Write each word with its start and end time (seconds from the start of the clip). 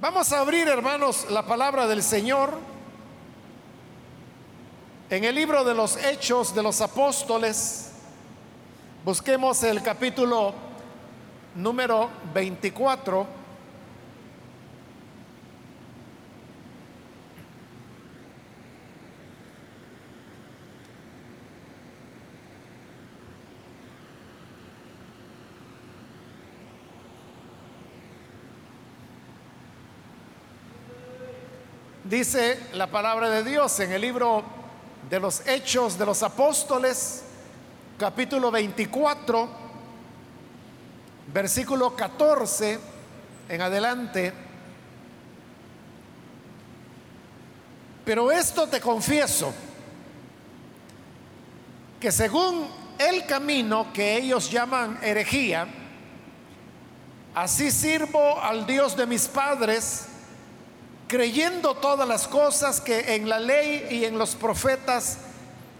Vamos 0.00 0.32
a 0.32 0.38
abrir, 0.38 0.68
hermanos, 0.68 1.26
la 1.28 1.44
palabra 1.44 1.88
del 1.88 2.04
Señor 2.04 2.56
en 5.10 5.24
el 5.24 5.34
libro 5.34 5.64
de 5.64 5.74
los 5.74 5.96
Hechos 5.96 6.54
de 6.54 6.62
los 6.62 6.80
Apóstoles. 6.80 7.90
Busquemos 9.04 9.60
el 9.64 9.82
capítulo 9.82 10.54
número 11.56 12.10
24. 12.32 13.37
Dice 32.08 32.58
la 32.72 32.86
palabra 32.86 33.28
de 33.28 33.44
Dios 33.44 33.80
en 33.80 33.92
el 33.92 34.00
libro 34.00 34.42
de 35.10 35.20
los 35.20 35.46
Hechos 35.46 35.98
de 35.98 36.06
los 36.06 36.22
Apóstoles, 36.22 37.22
capítulo 37.98 38.50
24, 38.50 39.46
versículo 41.34 41.94
14 41.94 42.80
en 43.50 43.60
adelante. 43.60 44.32
Pero 48.06 48.32
esto 48.32 48.66
te 48.68 48.80
confieso, 48.80 49.52
que 52.00 52.10
según 52.10 52.68
el 52.96 53.26
camino 53.26 53.92
que 53.92 54.16
ellos 54.16 54.50
llaman 54.50 54.98
herejía, 55.02 55.68
así 57.34 57.70
sirvo 57.70 58.40
al 58.40 58.66
Dios 58.66 58.96
de 58.96 59.06
mis 59.06 59.28
padres, 59.28 60.06
creyendo 61.08 61.74
todas 61.74 62.06
las 62.06 62.28
cosas 62.28 62.80
que 62.80 63.14
en 63.14 63.28
la 63.28 63.40
ley 63.40 63.88
y 63.90 64.04
en 64.04 64.18
los 64.18 64.34
profetas 64.34 65.18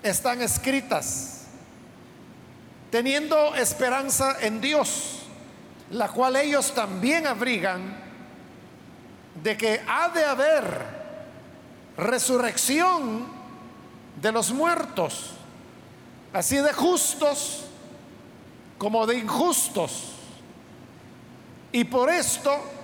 están 0.02 0.40
escritas, 0.40 1.42
teniendo 2.90 3.54
esperanza 3.54 4.38
en 4.40 4.60
Dios, 4.60 5.20
la 5.90 6.08
cual 6.08 6.36
ellos 6.36 6.72
también 6.74 7.26
abrigan 7.26 7.98
de 9.42 9.56
que 9.56 9.82
ha 9.86 10.08
de 10.08 10.24
haber 10.24 10.98
resurrección 11.98 13.26
de 14.20 14.32
los 14.32 14.50
muertos, 14.50 15.32
así 16.32 16.56
de 16.56 16.72
justos 16.72 17.64
como 18.78 19.06
de 19.06 19.18
injustos. 19.18 20.12
Y 21.70 21.84
por 21.84 22.08
esto 22.08 22.77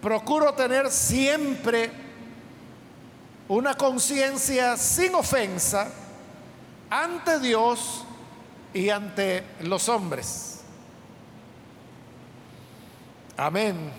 procuro 0.00 0.54
tener 0.54 0.90
siempre 0.90 1.90
una 3.48 3.74
conciencia 3.74 4.76
sin 4.76 5.14
ofensa 5.14 5.88
ante 6.88 7.38
Dios 7.40 8.04
y 8.72 8.90
ante 8.90 9.44
los 9.60 9.88
hombres. 9.88 10.60
Amén. 13.36 13.90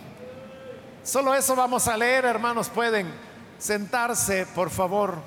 Solo 1.04 1.34
eso 1.34 1.56
vamos 1.56 1.88
a 1.88 1.98
leer, 1.98 2.26
hermanos. 2.26 2.70
Pueden 2.70 3.12
sentarse, 3.58 4.46
por 4.46 4.70
favor. 4.70 5.18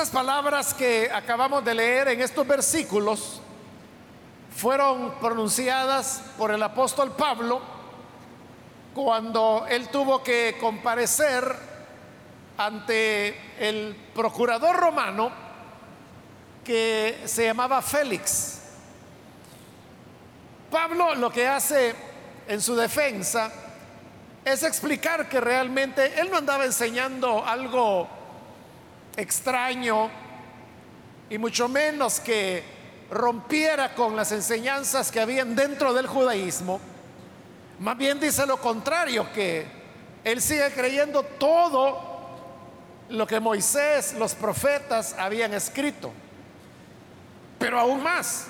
Estas 0.00 0.14
palabras 0.14 0.72
que 0.72 1.10
acabamos 1.12 1.62
de 1.62 1.74
leer 1.74 2.08
en 2.08 2.22
estos 2.22 2.46
versículos 2.46 3.38
fueron 4.56 5.16
pronunciadas 5.20 6.22
por 6.38 6.50
el 6.52 6.62
apóstol 6.62 7.12
Pablo 7.12 7.60
cuando 8.94 9.66
él 9.68 9.90
tuvo 9.90 10.22
que 10.22 10.56
comparecer 10.58 11.54
ante 12.56 13.36
el 13.58 13.94
procurador 14.14 14.74
romano 14.74 15.30
que 16.64 17.20
se 17.26 17.44
llamaba 17.44 17.82
Félix. 17.82 18.58
Pablo 20.70 21.14
lo 21.14 21.30
que 21.30 21.46
hace 21.46 21.94
en 22.48 22.62
su 22.62 22.74
defensa 22.74 23.52
es 24.46 24.62
explicar 24.62 25.28
que 25.28 25.42
realmente 25.42 26.18
él 26.18 26.30
no 26.30 26.38
andaba 26.38 26.64
enseñando 26.64 27.44
algo 27.44 28.19
extraño 29.20 30.10
y 31.28 31.38
mucho 31.38 31.68
menos 31.68 32.20
que 32.20 32.62
rompiera 33.10 33.94
con 33.94 34.16
las 34.16 34.32
enseñanzas 34.32 35.10
que 35.10 35.20
habían 35.20 35.54
dentro 35.54 35.92
del 35.92 36.06
judaísmo. 36.06 36.80
Más 37.80 37.96
bien 37.96 38.20
dice 38.20 38.46
lo 38.46 38.58
contrario, 38.58 39.32
que 39.32 39.66
él 40.24 40.40
sigue 40.40 40.70
creyendo 40.72 41.22
todo 41.22 42.10
lo 43.08 43.26
que 43.26 43.40
Moisés, 43.40 44.14
los 44.14 44.34
profetas 44.34 45.14
habían 45.18 45.54
escrito. 45.54 46.12
Pero 47.58 47.78
aún 47.80 48.02
más, 48.02 48.46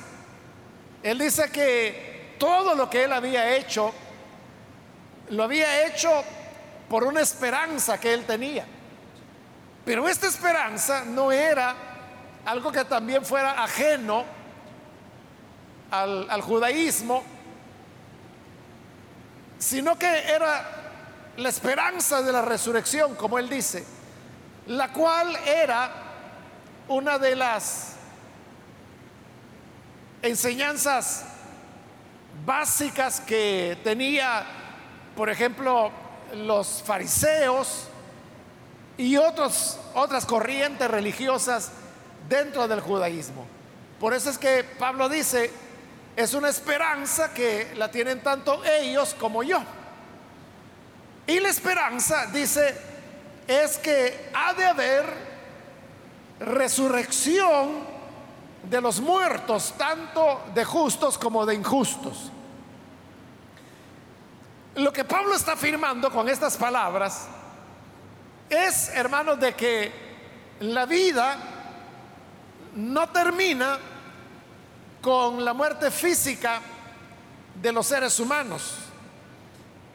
él 1.02 1.18
dice 1.18 1.50
que 1.50 2.34
todo 2.38 2.74
lo 2.74 2.90
que 2.90 3.04
él 3.04 3.12
había 3.12 3.56
hecho, 3.56 3.92
lo 5.30 5.44
había 5.44 5.86
hecho 5.86 6.10
por 6.88 7.04
una 7.04 7.20
esperanza 7.20 7.98
que 7.98 8.12
él 8.12 8.24
tenía. 8.24 8.66
Pero 9.84 10.08
esta 10.08 10.26
esperanza 10.26 11.04
no 11.04 11.32
era 11.32 11.74
algo 12.44 12.70
que 12.70 12.84
también 12.84 13.24
fuera 13.24 13.62
ajeno 13.62 14.24
al, 15.90 16.40
judaísmo, 16.42 17.22
sino 19.58 19.98
que 19.98 20.06
era 20.06 20.64
la 21.36 21.48
esperanza 21.48 22.22
de 22.22 22.32
la 22.32 22.42
resurrección, 22.42 23.14
como 23.14 23.38
él 23.38 23.48
dice, 23.48 23.84
la 24.66 24.92
cual 24.92 25.36
era 25.46 25.90
una 26.88 27.18
de 27.18 27.36
las 27.36 27.96
enseñanzas 30.22 31.24
básicas 32.44 33.20
que 33.20 33.78
tenía, 33.82 34.44
por 35.16 35.30
ejemplo, 35.30 35.90
los 36.34 36.82
fariseos, 36.84 37.89
y 39.00 39.16
otros, 39.16 39.78
otras 39.94 40.26
corrientes 40.26 40.86
religiosas 40.90 41.70
dentro 42.28 42.68
del 42.68 42.80
judaísmo. 42.80 43.46
Por 43.98 44.12
eso 44.12 44.28
es 44.28 44.36
que 44.36 44.62
Pablo 44.62 45.08
dice, 45.08 45.50
es 46.14 46.34
una 46.34 46.50
esperanza 46.50 47.32
que 47.32 47.72
la 47.76 47.90
tienen 47.90 48.22
tanto 48.22 48.62
ellos 48.62 49.16
como 49.18 49.42
yo. 49.42 49.62
Y 51.26 51.40
la 51.40 51.48
esperanza, 51.48 52.26
dice, 52.26 52.76
es 53.46 53.78
que 53.78 54.30
ha 54.34 54.52
de 54.52 54.66
haber 54.66 55.06
resurrección 56.40 57.78
de 58.62 58.82
los 58.82 59.00
muertos, 59.00 59.72
tanto 59.78 60.42
de 60.52 60.62
justos 60.62 61.16
como 61.16 61.46
de 61.46 61.54
injustos. 61.54 62.30
Lo 64.74 64.92
que 64.92 65.04
Pablo 65.04 65.34
está 65.34 65.52
afirmando 65.52 66.10
con 66.10 66.28
estas 66.28 66.58
palabras 66.58 67.28
es, 68.50 68.90
hermanos, 68.90 69.38
de 69.38 69.54
que 69.54 69.92
la 70.60 70.84
vida 70.84 71.38
no 72.74 73.08
termina 73.08 73.78
con 75.00 75.44
la 75.44 75.54
muerte 75.54 75.90
física 75.90 76.60
de 77.54 77.72
los 77.72 77.86
seres 77.86 78.18
humanos. 78.20 78.74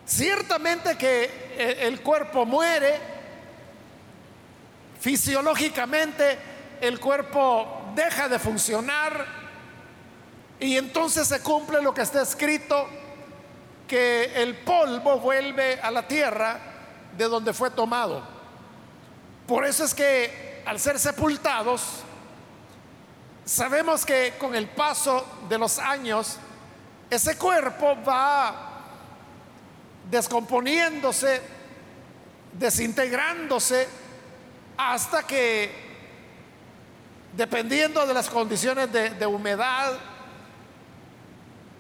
Ciertamente 0.06 0.98
que 0.98 1.78
el 1.82 2.02
cuerpo 2.02 2.46
muere, 2.46 3.00
fisiológicamente 5.00 6.38
el 6.82 7.00
cuerpo 7.00 7.92
deja 7.96 8.28
de 8.28 8.40
funcionar 8.40 9.26
y 10.60 10.78
entonces 10.78 11.28
se 11.28 11.42
cumple 11.42 11.82
lo 11.82 11.94
que 11.94 12.02
está 12.02 12.22
escrito, 12.22 12.88
que 13.88 14.32
el 14.42 14.56
polvo 14.56 15.20
vuelve 15.20 15.80
a 15.82 15.92
la 15.92 16.08
tierra 16.08 16.60
de 17.18 17.26
donde 17.26 17.54
fue 17.54 17.70
tomado. 17.70 18.35
Por 19.48 19.66
eso 19.66 19.84
es 19.84 19.94
que 19.94 20.64
al 20.66 20.80
ser 20.80 21.00
sepultados, 21.00 21.82
sabemos 23.46 24.06
que 24.06 24.34
con 24.40 24.56
el 24.56 24.68
paso 24.68 25.26
de 25.48 25.58
los 25.58 25.78
años, 25.78 26.38
ese 27.10 27.38
cuerpo 27.38 27.96
va 28.04 28.72
descomponiéndose, 30.10 31.42
desintegrándose, 32.54 33.88
hasta 34.78 35.24
que, 35.24 35.72
dependiendo 37.34 38.06
de 38.06 38.14
las 38.14 38.30
condiciones 38.30 38.92
de, 38.92 39.26
humedad, 39.28 39.94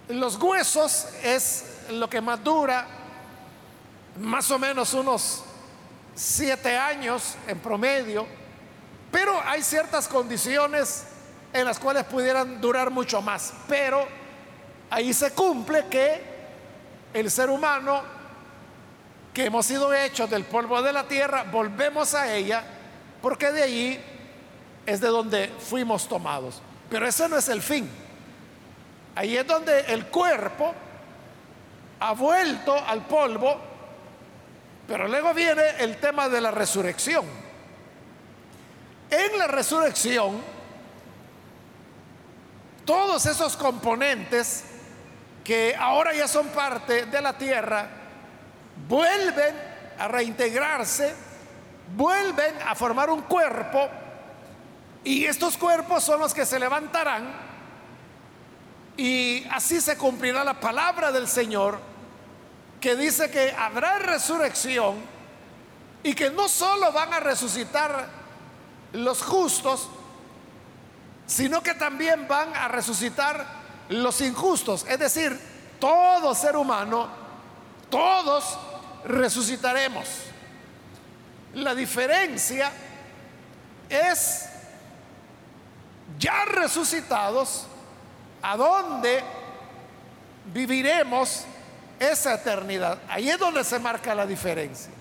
los 0.09 0.35
huesos 0.35 1.07
es 1.23 1.65
lo 1.89 2.07
que 2.07 2.21
más 2.21 2.43
dura, 2.43 2.85
más 4.19 4.51
o 4.51 4.59
menos 4.59 4.93
unos 4.93 5.44
siete 6.15 6.77
años 6.77 7.35
en 7.47 7.59
promedio, 7.59 8.25
pero 9.11 9.39
hay 9.45 9.61
ciertas 9.61 10.07
condiciones 10.07 11.05
en 11.53 11.65
las 11.65 11.79
cuales 11.79 12.05
pudieran 12.05 12.59
durar 12.59 12.89
mucho 12.89 13.21
más. 13.21 13.53
Pero 13.67 14.07
ahí 14.89 15.13
se 15.13 15.31
cumple 15.31 15.85
que 15.87 16.21
el 17.13 17.29
ser 17.29 17.49
humano, 17.49 18.01
que 19.33 19.45
hemos 19.45 19.65
sido 19.65 19.93
hechos 19.93 20.29
del 20.29 20.45
polvo 20.45 20.81
de 20.81 20.93
la 20.93 21.07
tierra, 21.07 21.43
volvemos 21.43 22.13
a 22.13 22.33
ella, 22.33 22.63
porque 23.21 23.51
de 23.51 23.63
allí 23.63 23.99
es 24.85 25.01
de 25.01 25.07
donde 25.07 25.47
fuimos 25.59 26.07
tomados. 26.07 26.61
Pero 26.89 27.07
ese 27.07 27.27
no 27.29 27.37
es 27.37 27.49
el 27.49 27.61
fin. 27.61 27.89
Ahí 29.15 29.37
es 29.37 29.47
donde 29.47 29.79
el 29.93 30.07
cuerpo 30.07 30.73
ha 31.99 32.11
vuelto 32.13 32.77
al 32.85 33.05
polvo, 33.05 33.57
pero 34.87 35.07
luego 35.07 35.33
viene 35.33 35.63
el 35.79 35.97
tema 35.97 36.29
de 36.29 36.41
la 36.41 36.51
resurrección. 36.51 37.25
En 39.09 39.37
la 39.37 39.47
resurrección, 39.47 40.41
todos 42.85 43.25
esos 43.25 43.55
componentes 43.57 44.63
que 45.43 45.75
ahora 45.77 46.13
ya 46.13 46.27
son 46.27 46.47
parte 46.47 47.05
de 47.05 47.21
la 47.21 47.37
tierra, 47.37 47.87
vuelven 48.87 49.55
a 49.99 50.07
reintegrarse, 50.07 51.13
vuelven 51.95 52.55
a 52.65 52.75
formar 52.75 53.09
un 53.09 53.21
cuerpo, 53.21 53.89
y 55.05 55.25
estos 55.25 55.55
cuerpos 55.55 56.03
son 56.03 56.19
los 56.19 56.33
que 56.33 56.45
se 56.47 56.59
levantarán 56.59 57.31
y 58.97 59.45
así 59.51 59.79
se 59.79 59.97
cumplirá 59.97 60.43
la 60.43 60.59
palabra 60.59 61.11
del 61.11 61.27
Señor 61.27 61.79
que 62.85 62.95
dice 62.95 63.31
que 63.31 63.49
habrá 63.49 63.97
resurrección 63.97 64.97
y 66.03 66.13
que 66.13 66.29
no 66.29 66.47
solo 66.47 66.91
van 66.91 67.11
a 67.15 67.19
resucitar 67.19 68.07
los 68.93 69.23
justos, 69.23 69.89
sino 71.25 71.63
que 71.63 71.73
también 71.73 72.27
van 72.27 72.55
a 72.55 72.67
resucitar 72.67 73.43
los 73.89 74.21
injustos. 74.21 74.85
Es 74.87 74.99
decir, 74.99 75.35
todo 75.79 76.35
ser 76.35 76.55
humano, 76.55 77.07
todos 77.89 78.55
resucitaremos. 79.05 80.07
La 81.55 81.73
diferencia 81.73 82.71
es 83.89 84.45
ya 86.19 86.45
resucitados, 86.45 87.65
¿A 88.43 88.55
dónde 88.55 89.23
viviremos 90.53 91.45
esa 91.99 92.35
eternidad? 92.35 92.99
Ahí 93.09 93.29
es 93.29 93.39
donde 93.39 93.63
se 93.63 93.79
marca 93.79 94.13
la 94.15 94.25
diferencia. 94.25 94.91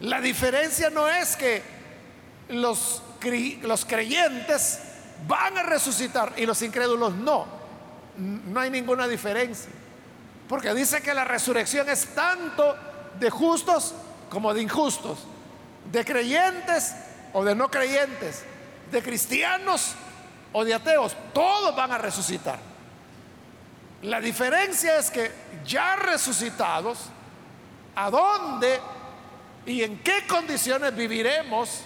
La 0.00 0.20
diferencia 0.20 0.90
no 0.90 1.08
es 1.08 1.36
que 1.36 1.62
los, 2.48 3.02
los 3.62 3.84
creyentes 3.84 4.80
van 5.26 5.58
a 5.58 5.62
resucitar 5.62 6.32
y 6.36 6.46
los 6.46 6.60
incrédulos 6.62 7.14
no. 7.14 7.46
No 8.16 8.60
hay 8.60 8.70
ninguna 8.70 9.06
diferencia. 9.06 9.70
Porque 10.48 10.74
dice 10.74 11.00
que 11.00 11.14
la 11.14 11.24
resurrección 11.24 11.88
es 11.88 12.06
tanto 12.14 12.76
de 13.18 13.30
justos 13.30 13.94
como 14.28 14.52
de 14.52 14.62
injustos, 14.62 15.18
de 15.90 16.04
creyentes 16.04 16.94
o 17.32 17.44
de 17.44 17.54
no 17.54 17.70
creyentes, 17.70 18.42
de 18.90 19.02
cristianos 19.02 19.94
o 20.52 20.64
de 20.64 20.74
ateos, 20.74 21.16
todos 21.32 21.74
van 21.74 21.92
a 21.92 21.98
resucitar. 21.98 22.71
La 24.02 24.20
diferencia 24.20 24.96
es 24.98 25.10
que 25.10 25.30
ya 25.64 25.94
resucitados, 25.94 26.98
¿a 27.94 28.10
dónde 28.10 28.80
y 29.64 29.84
en 29.84 29.98
qué 30.00 30.26
condiciones 30.26 30.94
viviremos 30.94 31.82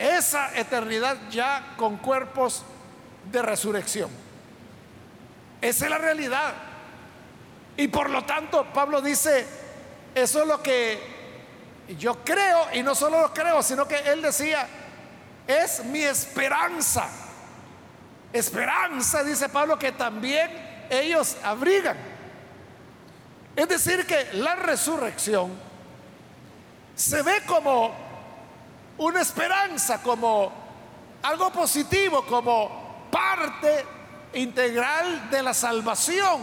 esa 0.00 0.58
eternidad 0.58 1.16
ya 1.30 1.74
con 1.76 1.98
cuerpos 1.98 2.64
de 3.30 3.40
resurrección? 3.40 4.10
Esa 5.60 5.84
es 5.84 5.90
la 5.90 5.98
realidad. 5.98 6.54
Y 7.76 7.86
por 7.86 8.10
lo 8.10 8.24
tanto, 8.24 8.66
Pablo 8.74 9.00
dice, 9.00 9.46
eso 10.16 10.42
es 10.42 10.48
lo 10.48 10.60
que 10.60 11.00
yo 11.98 12.24
creo, 12.24 12.66
y 12.74 12.82
no 12.82 12.96
solo 12.96 13.20
lo 13.20 13.32
creo, 13.32 13.62
sino 13.62 13.86
que 13.86 13.98
él 13.98 14.22
decía, 14.22 14.66
es 15.46 15.84
mi 15.84 16.02
esperanza. 16.02 17.08
Esperanza, 18.32 19.22
dice 19.22 19.48
Pablo, 19.48 19.78
que 19.78 19.92
también 19.92 20.71
ellos 20.90 21.36
abrigan. 21.42 21.96
Es 23.54 23.68
decir, 23.68 24.06
que 24.06 24.32
la 24.34 24.56
resurrección 24.56 25.50
se 26.94 27.22
ve 27.22 27.42
como 27.46 27.92
una 28.98 29.20
esperanza, 29.20 30.02
como 30.02 30.52
algo 31.22 31.52
positivo, 31.52 32.24
como 32.24 33.08
parte 33.10 33.84
integral 34.34 35.30
de 35.30 35.42
la 35.42 35.54
salvación 35.54 36.40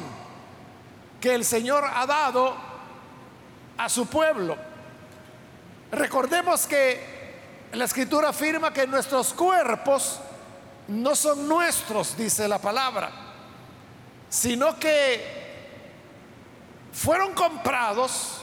que 1.19 1.33
el 1.33 1.43
Señor 1.43 1.83
ha 1.91 2.05
dado 2.05 2.55
a 3.77 3.89
su 3.89 4.05
pueblo. 4.05 4.55
Recordemos 5.91 6.67
que 6.67 7.19
la 7.73 7.85
escritura 7.85 8.29
afirma 8.29 8.71
que 8.71 8.85
nuestros 8.87 9.33
cuerpos 9.33 10.19
no 10.87 11.15
son 11.15 11.47
nuestros, 11.47 12.15
dice 12.17 12.47
la 12.47 12.59
palabra, 12.59 13.11
sino 14.29 14.77
que 14.77 15.39
fueron 16.93 17.33
comprados 17.33 18.41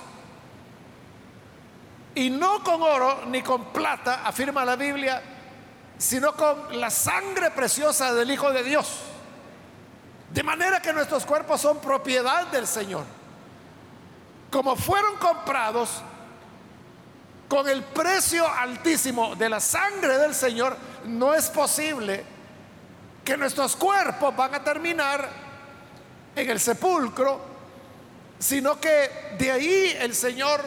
y 2.14 2.30
no 2.30 2.64
con 2.64 2.82
oro 2.82 3.24
ni 3.26 3.42
con 3.42 3.66
plata, 3.66 4.26
afirma 4.26 4.64
la 4.64 4.74
Biblia, 4.74 5.22
sino 5.98 6.32
con 6.32 6.80
la 6.80 6.90
sangre 6.90 7.50
preciosa 7.50 8.14
del 8.14 8.30
Hijo 8.30 8.50
de 8.52 8.64
Dios. 8.64 9.00
De 10.32 10.42
manera 10.42 10.80
que 10.80 10.92
nuestros 10.92 11.24
cuerpos 11.24 11.60
son 11.60 11.78
propiedad 11.78 12.46
del 12.48 12.66
Señor. 12.66 13.04
Como 14.50 14.76
fueron 14.76 15.16
comprados 15.16 16.02
con 17.48 17.68
el 17.68 17.84
precio 17.84 18.48
altísimo 18.48 19.36
de 19.36 19.48
la 19.48 19.60
sangre 19.60 20.18
del 20.18 20.34
Señor, 20.34 20.76
no 21.04 21.34
es 21.34 21.48
posible 21.50 22.24
que 23.24 23.36
nuestros 23.36 23.76
cuerpos 23.76 24.34
van 24.34 24.54
a 24.54 24.64
terminar 24.64 25.45
en 26.36 26.50
el 26.50 26.60
sepulcro, 26.60 27.40
sino 28.38 28.78
que 28.78 29.34
de 29.38 29.50
ahí 29.50 29.96
el 29.98 30.14
Señor 30.14 30.62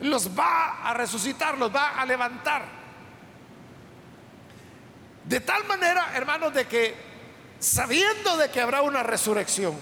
los 0.00 0.36
va 0.38 0.88
a 0.88 0.94
resucitar, 0.94 1.58
los 1.58 1.74
va 1.74 2.00
a 2.00 2.06
levantar. 2.06 2.64
De 5.24 5.40
tal 5.40 5.64
manera, 5.64 6.12
hermanos, 6.14 6.54
de 6.54 6.66
que 6.66 6.94
sabiendo 7.58 8.36
de 8.36 8.50
que 8.50 8.60
habrá 8.60 8.82
una 8.82 9.02
resurrección, 9.02 9.74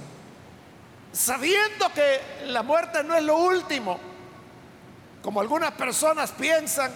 sabiendo 1.12 1.92
que 1.92 2.20
la 2.46 2.62
muerte 2.62 3.04
no 3.04 3.14
es 3.14 3.22
lo 3.22 3.36
último, 3.36 4.00
como 5.22 5.40
algunas 5.40 5.72
personas 5.72 6.32
piensan 6.32 6.92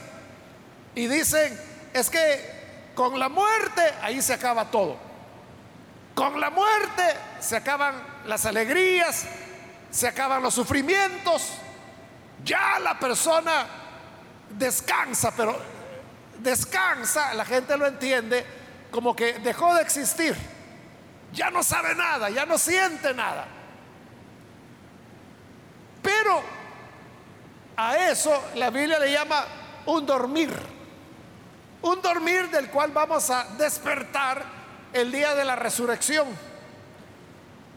y 0.94 1.06
dicen, 1.06 1.58
es 1.92 2.08
que 2.08 2.56
con 2.94 3.18
la 3.18 3.28
muerte 3.28 3.82
ahí 4.02 4.22
se 4.22 4.32
acaba 4.32 4.70
todo. 4.70 4.96
Con 6.14 6.40
la 6.40 6.48
muerte 6.48 7.02
se 7.40 7.56
acaban 7.56 8.15
las 8.26 8.44
alegrías, 8.46 9.24
se 9.90 10.08
acaban 10.08 10.42
los 10.42 10.54
sufrimientos. 10.54 11.52
Ya 12.44 12.78
la 12.78 12.98
persona 12.98 13.66
descansa, 14.50 15.32
pero 15.36 15.56
descansa, 16.38 17.34
la 17.34 17.44
gente 17.44 17.76
lo 17.76 17.86
entiende 17.86 18.44
como 18.90 19.14
que 19.14 19.34
dejó 19.40 19.74
de 19.74 19.82
existir. 19.82 20.36
Ya 21.32 21.50
no 21.50 21.62
sabe 21.62 21.94
nada, 21.94 22.30
ya 22.30 22.46
no 22.46 22.56
siente 22.58 23.12
nada. 23.14 23.46
Pero 26.02 26.42
a 27.76 27.96
eso 27.96 28.50
la 28.54 28.70
Biblia 28.70 28.98
le 28.98 29.12
llama 29.12 29.44
un 29.86 30.06
dormir. 30.06 30.54
Un 31.82 32.00
dormir 32.00 32.48
del 32.50 32.70
cual 32.70 32.90
vamos 32.92 33.28
a 33.30 33.44
despertar 33.58 34.42
el 34.92 35.12
día 35.12 35.34
de 35.34 35.44
la 35.44 35.56
resurrección. 35.56 36.26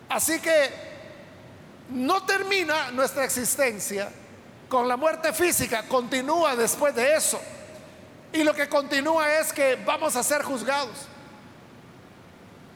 Así 0.10 0.40
que 0.40 0.70
no 1.90 2.26
termina 2.26 2.92
nuestra 2.92 3.24
existencia 3.24 4.10
con 4.68 4.88
la 4.88 4.98
muerte 4.98 5.34
física, 5.34 5.84
continúa 5.84 6.56
después 6.56 6.94
de 6.96 7.16
eso. 7.16 7.40
Y 8.34 8.44
lo 8.44 8.54
que 8.54 8.68
continúa 8.68 9.40
es 9.40 9.54
que 9.54 9.76
vamos 9.86 10.16
a 10.16 10.24
ser 10.24 10.44
juzgados. 10.44 11.08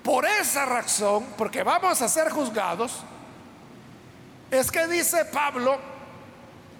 Por 0.04 0.25
esa 0.25 0.66
razón, 0.66 1.25
porque 1.38 1.63
vamos 1.63 2.02
a 2.02 2.08
ser 2.08 2.30
juzgados, 2.30 3.00
es 4.52 4.70
que 4.72 4.88
dice 4.88 5.25
Pablo 5.25 5.80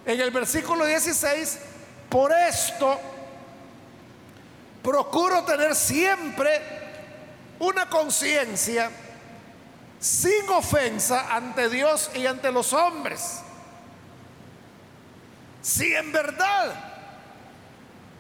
en 0.06 0.20
el 0.20 0.32
versículo 0.32 0.86
16, 0.86 1.60
por 2.10 2.32
esto 2.32 3.00
procuro 4.84 5.44
tener 5.44 5.74
siempre 5.74 6.62
una 7.60 7.88
conciencia 7.88 8.92
sin 10.04 10.50
ofensa 10.50 11.34
ante 11.34 11.70
Dios 11.70 12.12
y 12.14 12.26
ante 12.26 12.52
los 12.52 12.74
hombres. 12.74 13.40
Si 15.62 15.96
en 15.96 16.12
verdad 16.12 16.74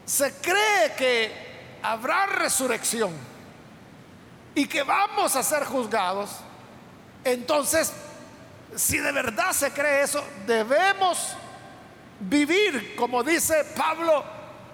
se 0.06 0.34
cree 0.36 0.94
que 0.98 1.80
habrá 1.82 2.26
resurrección, 2.28 3.12
y 4.56 4.66
que 4.68 4.84
vamos 4.84 5.36
a 5.36 5.44
ser 5.44 5.66
juzgados, 5.66 6.30
entonces, 7.26 7.92
si 8.76 9.00
de 9.00 9.12
verdad 9.12 9.52
se 9.52 9.72
cree 9.72 10.04
eso, 10.04 10.24
debemos 10.46 11.36
vivir, 12.20 12.96
como 12.96 13.24
dice 13.24 13.66
Pablo, 13.76 14.24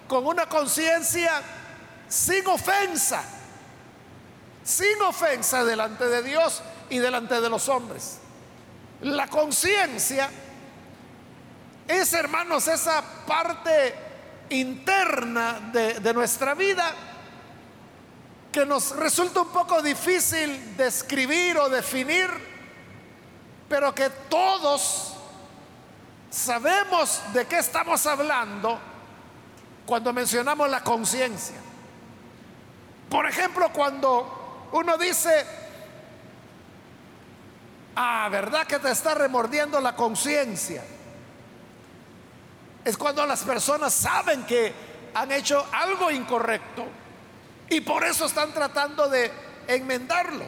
con 0.07 0.27
una 0.27 0.45
conciencia 0.45 1.41
sin 2.07 2.45
ofensa, 2.45 3.23
sin 4.63 5.01
ofensa 5.01 5.63
delante 5.63 6.05
de 6.05 6.21
Dios 6.21 6.61
y 6.89 6.99
delante 6.99 7.39
de 7.39 7.49
los 7.49 7.69
hombres. 7.69 8.19
La 9.01 9.27
conciencia 9.27 10.29
es, 11.87 12.13
hermanos, 12.13 12.67
esa 12.67 13.01
parte 13.25 13.95
interna 14.49 15.59
de, 15.71 15.99
de, 15.99 16.13
nuestra 16.13 16.53
vida 16.53 16.93
que 18.51 18.65
nos 18.65 18.95
resulta 18.95 19.41
un 19.41 19.49
poco 19.49 19.81
difícil 19.81 20.75
describir 20.75 21.57
o 21.57 21.69
definir, 21.69 22.29
pero 23.67 23.93
que 23.93 24.09
todos 24.27 25.13
sabemos 26.29 27.21
de 27.33 27.45
qué 27.45 27.59
estamos 27.59 28.05
hablando 28.05 28.79
cuando 29.85 30.13
mencionamos 30.13 30.69
la 30.69 30.83
conciencia. 30.83 31.55
Por 33.09 33.25
ejemplo, 33.25 33.71
cuando 33.73 34.67
uno 34.71 34.97
dice, 34.97 35.45
ah, 37.95 38.27
¿verdad 38.31 38.65
que 38.65 38.79
te 38.79 38.91
está 38.91 39.13
remordiendo 39.13 39.79
la 39.79 39.95
conciencia? 39.95 40.83
Es 42.83 42.97
cuando 42.97 43.25
las 43.25 43.43
personas 43.43 43.93
saben 43.93 44.43
que 44.45 44.73
han 45.13 45.31
hecho 45.31 45.65
algo 45.71 46.09
incorrecto 46.11 46.85
y 47.69 47.81
por 47.81 48.03
eso 48.03 48.25
están 48.25 48.53
tratando 48.53 49.09
de 49.09 49.31
enmendarlo. 49.67 50.45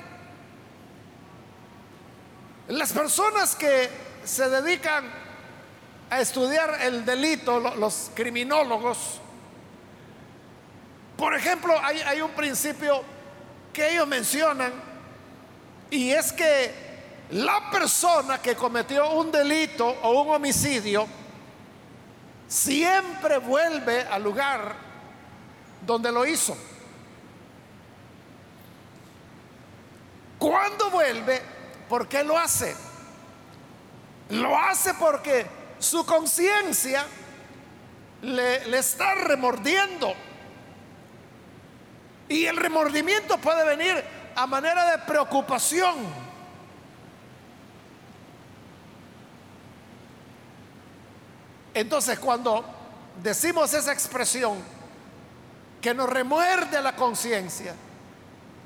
Las 2.68 2.94
personas 2.94 3.56
que 3.56 3.90
se 4.24 4.50
dedican 4.50 5.06
a 6.10 6.22
estudiar 6.22 6.80
el 6.82 7.06
delito, 7.06 7.60
los 7.60 8.12
criminólogos, 8.16 9.20
por 11.22 11.36
ejemplo, 11.36 11.76
hay, 11.84 12.20
un 12.20 12.32
principio 12.32 13.04
que 13.72 13.94
ellos 13.94 14.08
mencionan 14.08 14.74
y 15.92 16.10
es 16.10 16.34
que 16.34 16.74
la 17.32 17.70
persona 17.72 18.42
que 18.42 18.56
cometió 18.56 19.12
un 19.12 19.32
delito 19.32 19.88
o 19.88 20.22
un 20.22 20.36
homicidio 20.36 21.08
siempre 22.48 23.38
vuelve 23.38 24.02
al 24.02 24.22
lugar 24.22 24.76
donde 25.86 26.12
lo 26.12 26.26
hizo. 26.26 26.58
¿Cuándo 30.38 30.90
vuelve? 30.90 31.42
¿Por 31.88 32.08
qué 32.08 32.24
lo 32.24 32.38
hace? 32.38 32.76
Lo 34.30 34.58
hace 34.58 34.94
porque 34.96 35.46
su 35.80 36.06
conciencia 36.06 37.06
le, 38.22 38.66
le 38.68 38.78
está 38.78 39.16
remordiendo 39.16 40.14
y 42.28 42.46
el 42.46 42.58
remordimiento 42.58 43.38
puede 43.38 43.66
venir 43.66 44.04
a 44.36 44.48
manera 44.48 44.92
de 44.92 45.00
preocupación. 45.00 46.31
Entonces 51.74 52.20
cuando 52.20 52.64
decimos 53.22 53.74
esa 53.74 53.92
expresión 53.92 54.58
que 55.82 55.94
nos 55.94 56.10
remuerde 56.10 56.82
la 56.82 56.96
conciencia, 56.96 57.74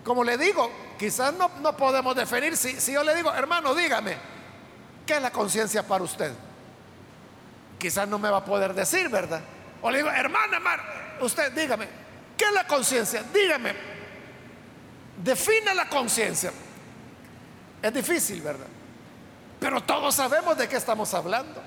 como 0.03 0.23
le 0.23 0.37
digo, 0.37 0.71
quizás 0.99 1.33
no, 1.33 1.49
no 1.61 1.75
podemos 1.75 2.15
definir, 2.15 2.57
si, 2.57 2.79
si 2.79 2.93
yo 2.93 3.03
le 3.03 3.15
digo, 3.15 3.33
hermano, 3.33 3.73
dígame, 3.73 4.17
¿qué 5.05 5.15
es 5.15 5.21
la 5.21 5.31
conciencia 5.31 5.83
para 5.83 6.03
usted? 6.03 6.33
Quizás 7.79 8.07
no 8.07 8.19
me 8.19 8.29
va 8.29 8.37
a 8.37 8.45
poder 8.45 8.73
decir, 8.73 9.09
¿verdad? 9.09 9.41
O 9.81 9.89
le 9.91 9.99
digo, 9.99 10.09
hermana, 10.09 10.59
Mar, 10.59 11.17
usted 11.21 11.51
dígame, 11.53 11.87
¿Qué 12.37 12.45
es 12.45 12.51
la 12.51 12.67
conciencia? 12.67 13.23
Dígame, 13.33 13.73
defina 15.23 15.73
la 15.73 15.87
conciencia. 15.87 16.51
Es 17.81 17.93
difícil, 17.93 18.41
¿verdad? 18.41 18.67
Pero 19.59 19.81
todos 19.81 20.15
sabemos 20.15 20.57
de 20.57 20.67
qué 20.67 20.75
estamos 20.75 21.13
hablando. 21.13 21.61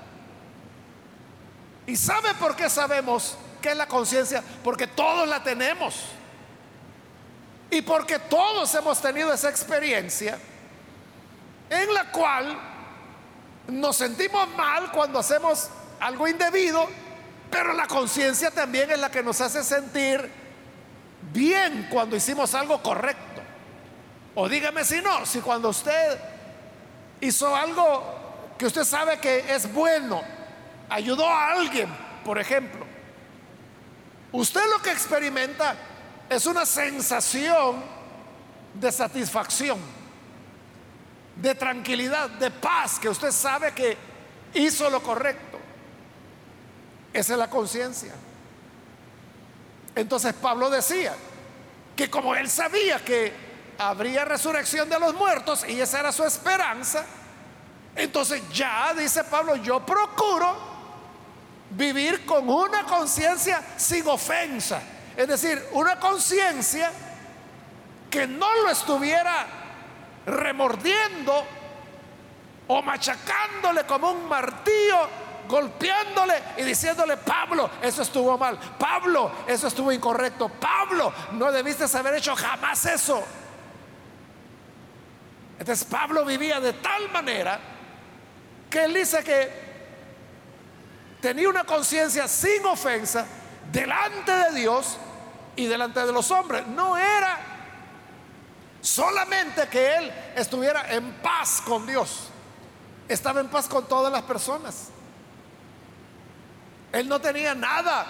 ¿Y 1.89 1.95
sabe 1.95 2.35
por 2.35 2.55
qué 2.55 2.69
sabemos 2.69 3.35
qué 3.63 3.71
es 3.71 3.75
la 3.75 3.87
conciencia? 3.87 4.43
Porque 4.63 4.85
todos 4.85 5.27
la 5.27 5.41
tenemos. 5.41 5.95
Y 7.71 7.81
porque 7.81 8.19
todos 8.19 8.75
hemos 8.75 9.01
tenido 9.01 9.33
esa 9.33 9.49
experiencia 9.49 10.37
en 11.67 11.91
la 11.91 12.11
cual 12.11 12.59
nos 13.69 13.95
sentimos 13.95 14.47
mal 14.49 14.91
cuando 14.91 15.17
hacemos 15.17 15.69
algo 15.99 16.27
indebido, 16.27 16.87
pero 17.49 17.73
la 17.73 17.87
conciencia 17.87 18.51
también 18.51 18.91
es 18.91 18.99
la 18.99 19.09
que 19.09 19.23
nos 19.23 19.41
hace 19.41 19.63
sentir 19.63 20.29
bien 21.33 21.87
cuando 21.89 22.15
hicimos 22.15 22.53
algo 22.53 22.83
correcto. 22.83 23.41
O 24.35 24.47
dígame 24.47 24.85
si 24.85 25.01
no, 25.01 25.25
si 25.25 25.39
cuando 25.39 25.69
usted 25.69 26.19
hizo 27.19 27.55
algo 27.55 28.53
que 28.59 28.67
usted 28.67 28.83
sabe 28.83 29.19
que 29.19 29.55
es 29.55 29.73
bueno, 29.73 30.21
ayudó 30.89 31.27
a 31.27 31.51
alguien, 31.51 31.89
por 32.25 32.39
ejemplo, 32.39 32.85
usted 34.31 34.61
lo 34.69 34.81
que 34.81 34.91
experimenta 34.91 35.75
es 36.29 36.45
una 36.45 36.65
sensación 36.65 37.83
de 38.73 38.91
satisfacción, 38.91 39.79
de 41.35 41.55
tranquilidad, 41.55 42.29
de 42.29 42.51
paz, 42.51 42.99
que 42.99 43.09
usted 43.09 43.31
sabe 43.31 43.73
que 43.73 43.97
hizo 44.53 44.89
lo 44.89 45.01
correcto. 45.01 45.57
Esa 47.13 47.33
es 47.33 47.39
la 47.39 47.49
conciencia. 47.49 48.13
Entonces 49.95 50.33
Pablo 50.33 50.69
decía 50.69 51.15
que 51.95 52.09
como 52.09 52.35
él 52.35 52.49
sabía 52.49 53.03
que 53.03 53.33
habría 53.79 54.25
resurrección 54.25 54.89
de 54.89 54.99
los 54.99 55.13
muertos 55.15 55.65
y 55.67 55.79
esa 55.81 55.99
era 55.99 56.11
su 56.11 56.23
esperanza, 56.23 57.05
entonces 57.95 58.41
ya, 58.53 58.93
dice 58.93 59.23
Pablo, 59.23 59.55
yo 59.57 59.85
procuro 59.85 60.68
vivir 61.71 62.25
con 62.25 62.49
una 62.49 62.83
conciencia 62.83 63.61
sin 63.77 64.07
ofensa. 64.07 64.81
Es 65.15 65.27
decir, 65.27 65.63
una 65.73 65.99
conciencia 65.99 66.91
que 68.09 68.25
no 68.25 68.47
lo 68.63 68.69
estuviera 68.69 69.45
remordiendo 70.25 71.45
o 72.67 72.81
machacándole 72.81 73.83
como 73.85 74.11
un 74.11 74.27
martillo 74.27 75.09
golpeándole 75.47 76.35
y 76.57 76.63
diciéndole, 76.63 77.17
Pablo, 77.17 77.69
eso 77.81 78.03
estuvo 78.03 78.37
mal, 78.37 78.57
Pablo, 78.77 79.31
eso 79.47 79.67
estuvo 79.67 79.91
incorrecto, 79.91 80.47
Pablo, 80.47 81.11
no 81.31 81.51
debiste 81.51 81.85
haber 81.97 82.15
hecho 82.15 82.35
jamás 82.35 82.85
eso. 82.85 83.23
Entonces 85.57 85.85
Pablo 85.85 86.23
vivía 86.23 86.59
de 86.59 86.73
tal 86.73 87.09
manera 87.09 87.59
que 88.69 88.83
él 88.83 88.93
dice 88.93 89.23
que 89.23 89.68
tenía 91.21 91.49
una 91.49 91.63
conciencia 91.63 92.27
sin 92.27 92.65
ofensa 92.65 93.25
delante 93.71 94.31
de 94.31 94.51
Dios 94.59 94.97
y 95.55 95.65
delante 95.65 96.05
de 96.05 96.11
los 96.11 96.31
hombres. 96.31 96.65
No 96.67 96.97
era 96.97 97.39
solamente 98.81 99.67
que 99.67 99.95
él 99.97 100.13
estuviera 100.35 100.91
en 100.93 101.13
paz 101.21 101.61
con 101.65 101.85
Dios, 101.85 102.29
estaba 103.07 103.41
en 103.41 103.49
paz 103.49 103.67
con 103.67 103.87
todas 103.87 104.11
las 104.11 104.23
personas. 104.23 104.89
Él 106.91 107.07
no 107.07 107.19
tenía 107.19 107.53
nada 107.53 108.05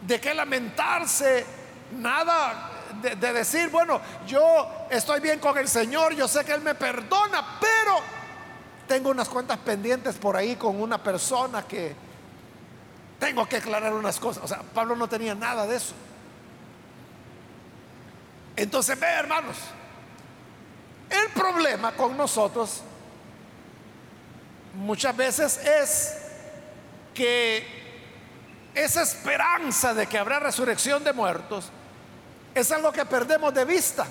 de 0.00 0.20
qué 0.20 0.34
lamentarse, 0.34 1.46
nada 1.92 2.70
de, 3.02 3.32
decir, 3.32 3.68
bueno, 3.68 4.00
yo 4.26 4.86
estoy 4.90 5.20
bien 5.20 5.38
con 5.38 5.56
el 5.58 5.68
Señor, 5.68 6.14
yo 6.14 6.26
sé 6.26 6.44
que 6.44 6.52
Él 6.52 6.60
me 6.60 6.74
perdona, 6.74 7.58
pero 7.60 8.00
tengo 8.86 9.10
unas 9.10 9.28
cuentas 9.28 9.58
pendientes 9.58 10.16
por 10.16 10.36
ahí 10.36 10.56
con 10.56 10.80
una 10.80 11.02
persona 11.02 11.62
que 11.62 12.03
tengo 13.24 13.48
que 13.48 13.56
aclarar 13.56 13.94
unas 13.94 14.20
cosas. 14.20 14.44
O 14.44 14.46
sea, 14.46 14.60
Pablo 14.60 14.94
no 14.96 15.08
tenía 15.08 15.34
nada 15.34 15.66
de 15.66 15.76
eso. 15.76 15.94
Entonces, 18.54 19.00
ve 19.00 19.06
hermanos, 19.06 19.56
el 21.08 21.30
problema 21.30 21.92
con 21.92 22.18
nosotros 22.18 22.82
muchas 24.74 25.16
veces 25.16 25.56
es 25.56 26.18
que 27.14 27.66
esa 28.74 29.00
esperanza 29.00 29.94
de 29.94 30.06
que 30.06 30.18
habrá 30.18 30.38
resurrección 30.38 31.02
de 31.02 31.14
muertos 31.14 31.70
es 32.54 32.70
algo 32.72 32.92
que 32.92 33.06
perdemos 33.06 33.54
de 33.54 33.64
vista. 33.64 34.06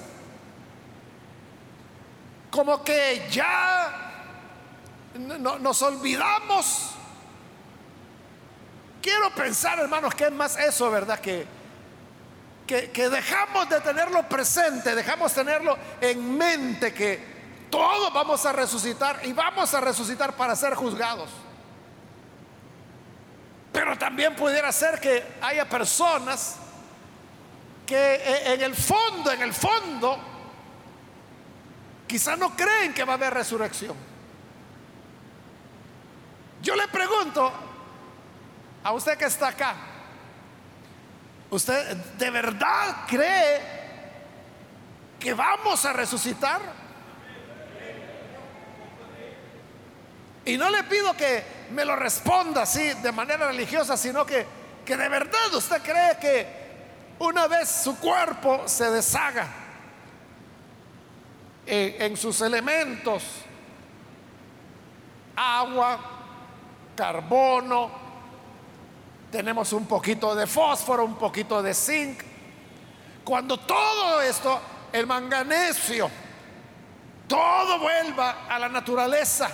Como 2.49 2.83
que 2.83 3.27
ya 3.29 4.41
nos 5.59 5.81
olvidamos. 5.83 6.95
Quiero 9.03 9.31
pensar, 9.31 9.77
hermanos, 9.79 10.15
que 10.15 10.23
es 10.23 10.31
más 10.31 10.57
eso, 10.57 10.89
¿verdad? 10.89 11.19
Que, 11.19 11.45
que, 12.65 13.09
dejamos 13.09 13.67
de 13.67 13.81
tenerlo 13.81 14.23
presente, 14.29 14.95
dejamos 14.95 15.33
tenerlo 15.33 15.77
en 15.99 16.37
mente 16.37 16.93
que 16.93 17.67
todos 17.69 18.13
vamos 18.13 18.45
a 18.45 18.53
resucitar 18.53 19.19
y 19.25 19.33
vamos 19.33 19.73
a 19.73 19.81
resucitar 19.81 20.37
para 20.37 20.55
ser 20.55 20.75
juzgados. 20.75 21.29
Pero 23.73 23.97
también 23.97 24.37
pudiera 24.37 24.71
ser 24.71 25.01
que 25.01 25.21
haya 25.41 25.67
personas 25.67 26.55
que 27.85 28.15
e, 28.15 28.53
en 28.53 28.61
el 28.61 28.73
fondo, 28.73 29.33
en 29.33 29.41
el 29.41 29.53
fondo, 29.53 30.17
quizá 32.07 32.37
no 32.37 32.55
creen 32.55 32.93
que 32.93 33.03
va 33.03 33.11
a 33.11 33.15
haber 33.15 33.33
resurrección. 33.33 33.97
Yo 36.61 36.77
le 36.77 36.87
pregunto 36.87 37.72
a 38.83 38.91
usted 38.91 39.17
que 39.17 39.25
está 39.25 39.49
acá, 39.49 39.75
¿usted 41.49 41.95
de 41.95 42.29
verdad 42.29 43.05
cree 43.07 43.61
que 45.19 45.33
vamos 45.33 45.85
a 45.85 45.93
resucitar? 45.93 46.61
Y 50.45 50.57
no 50.57 50.69
le 50.69 50.83
pido 50.83 51.15
que 51.15 51.43
me 51.71 51.85
lo 51.85 51.95
responda 51.95 52.63
así 52.63 52.93
de 52.95 53.11
manera 53.11 53.47
religiosa, 53.47 53.95
sino 53.95 54.25
que, 54.25 54.45
que 54.85 54.97
de 54.97 55.07
verdad 55.07 55.53
usted 55.53 55.81
cree 55.81 56.17
que 56.19 56.63
una 57.19 57.47
vez 57.47 57.69
su 57.69 57.97
cuerpo 57.97 58.63
se 58.67 58.89
deshaga 58.91 59.47
en, 61.65 62.17
sus 62.17 62.41
elementos, 62.41 63.23
agua, 65.35 65.99
carbono, 66.95 67.89
tenemos 69.33 69.73
un 69.73 69.87
poquito 69.87 70.35
de 70.35 70.45
fósforo, 70.45 71.03
un 71.03 71.15
poquito 71.15 71.63
de 71.63 71.73
zinc. 71.73 72.21
Cuando 73.23 73.57
todo 73.57 74.21
esto, 74.21 74.61
el 74.91 75.07
manganesio, 75.07 76.07
todo 77.27 77.79
vuelva 77.79 78.45
a 78.47 78.59
la 78.59 78.69
naturaleza 78.69 79.49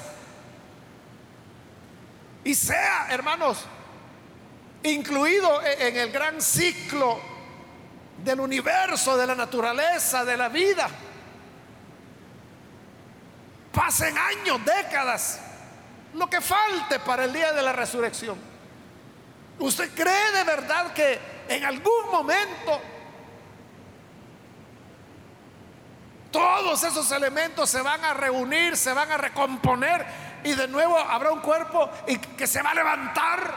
y 2.43 2.53
sea, 2.53 3.07
hermanos, 3.09 3.59
incluido 4.83 5.61
e, 5.61 5.87
en 5.87 5.95
el 5.95 6.11
gran 6.11 6.41
ciclo 6.41 7.17
del 8.21 8.41
universo, 8.41 9.15
de 9.15 9.27
la 9.27 9.35
naturaleza, 9.35 10.25
de 10.25 10.35
la 10.35 10.49
vida. 10.49 10.89
Pasen 13.71 14.17
años, 14.17 14.59
décadas, 14.65 15.39
lo 16.15 16.29
que 16.29 16.41
falte 16.41 16.99
para 16.99 17.23
el 17.23 17.31
día 17.31 17.53
de 17.53 17.61
la 17.61 17.71
resurrección. 17.71 18.48
¿Usted 19.59 19.93
cree 19.93 20.31
de 20.31 20.43
verdad 20.45 20.93
que 20.93 21.19
en 21.49 21.65
algún 21.65 22.11
momento 22.11 22.81
todos 26.31 26.81
esos 26.83 27.11
elementos 27.11 27.69
se 27.69 27.81
van 27.81 28.03
a 28.05 28.13
reunir, 28.13 28.77
se 28.77 28.93
van 28.93 29.11
a 29.11 29.17
recomponer 29.17 30.05
y 30.43 30.53
de 30.53 30.67
nuevo 30.69 30.97
habrá 30.97 31.31
un 31.31 31.41
cuerpo 31.41 31.89
y 32.07 32.17
que 32.17 32.47
se 32.47 32.61
va 32.61 32.71
a 32.71 32.75
levantar? 32.75 33.53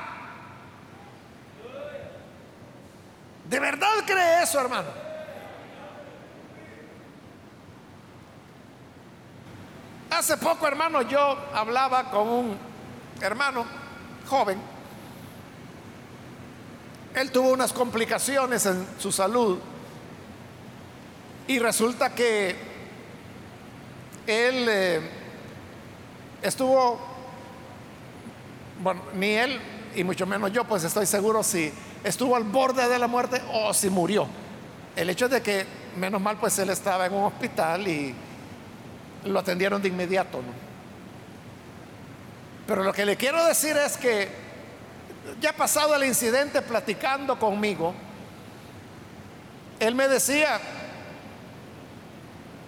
¿De 3.45 3.61
verdad 3.61 3.93
cree 4.05 4.43
eso, 4.43 4.61
hermano? 4.61 4.89
Hace 10.11 10.37
poco, 10.37 10.67
hermano, 10.67 11.03
yo 11.03 11.39
hablaba 11.55 12.11
con 12.11 12.29
un 12.29 12.59
hermano 13.21 13.65
joven. 14.29 14.72
Él 17.15 17.31
tuvo 17.31 17.53
unas 17.53 17.73
complicaciones 17.73 18.65
en 18.67 18.87
su 18.99 19.13
salud 19.13 19.59
y 21.47 21.59
resulta 21.59 22.15
que 22.15 22.57
él 24.27 24.67
eh, 24.69 25.01
estuvo, 26.41 26.99
bueno, 28.83 29.03
ni 29.15 29.31
él 29.31 29.61
y 29.95 30.05
mucho 30.05 30.27
menos 30.27 30.53
yo, 30.53 30.65
pues 30.65 30.85
estoy 30.85 31.07
seguro 31.07 31.43
si 31.43 31.73
estuvo 32.03 32.37
al 32.37 32.45
borde 32.45 32.89
de 32.89 32.99
la 32.99 33.09
muerte 33.09 33.43
o 33.53 33.75
si 33.75 33.91
murió. 33.91 34.27
El 34.97 35.11
hecho 35.11 35.29
de 35.29 35.43
que, 35.43 35.67
menos 35.97 36.21
mal, 36.21 36.39
pues 36.39 36.59
él 36.59 36.71
estaba 36.71 37.07
en 37.07 37.15
un 37.15 37.25
hospital 37.25 37.87
y 37.89 38.15
lo 39.25 39.39
atendieron 39.39 39.83
de 39.83 39.89
inmediato. 39.89 40.41
Pero 42.67 42.85
lo 42.85 42.93
que 42.93 43.05
le 43.05 43.17
quiero 43.17 43.45
decir 43.45 43.77
es 43.77 43.97
que 43.97 44.42
ya 45.41 45.53
pasado 45.53 45.95
el 45.95 46.05
incidente 46.05 46.63
platicando 46.63 47.39
conmigo, 47.39 47.95
él 49.79 49.95
me 49.95 50.09
decía, 50.09 50.61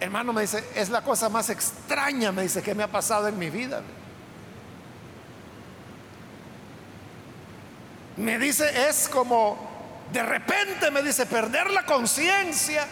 hermano, 0.00 0.32
me 0.32 0.42
dice, 0.42 0.64
es 0.74 0.88
la 0.88 1.02
cosa 1.02 1.28
más 1.28 1.50
extraña, 1.50 2.32
me 2.32 2.42
dice, 2.42 2.62
que 2.62 2.74
me 2.74 2.82
ha 2.82 2.88
pasado 2.88 3.28
en 3.28 3.38
mi 3.38 3.50
vida. 3.50 3.82
Me 8.16 8.38
dice, 8.38 8.88
es 8.88 9.08
como 9.08 9.74
de 10.12 10.22
repente, 10.22 10.90
me 10.90 11.02
dice, 11.02 11.26
perder 11.26 11.70
la 11.70 11.84
conciencia. 11.84 12.86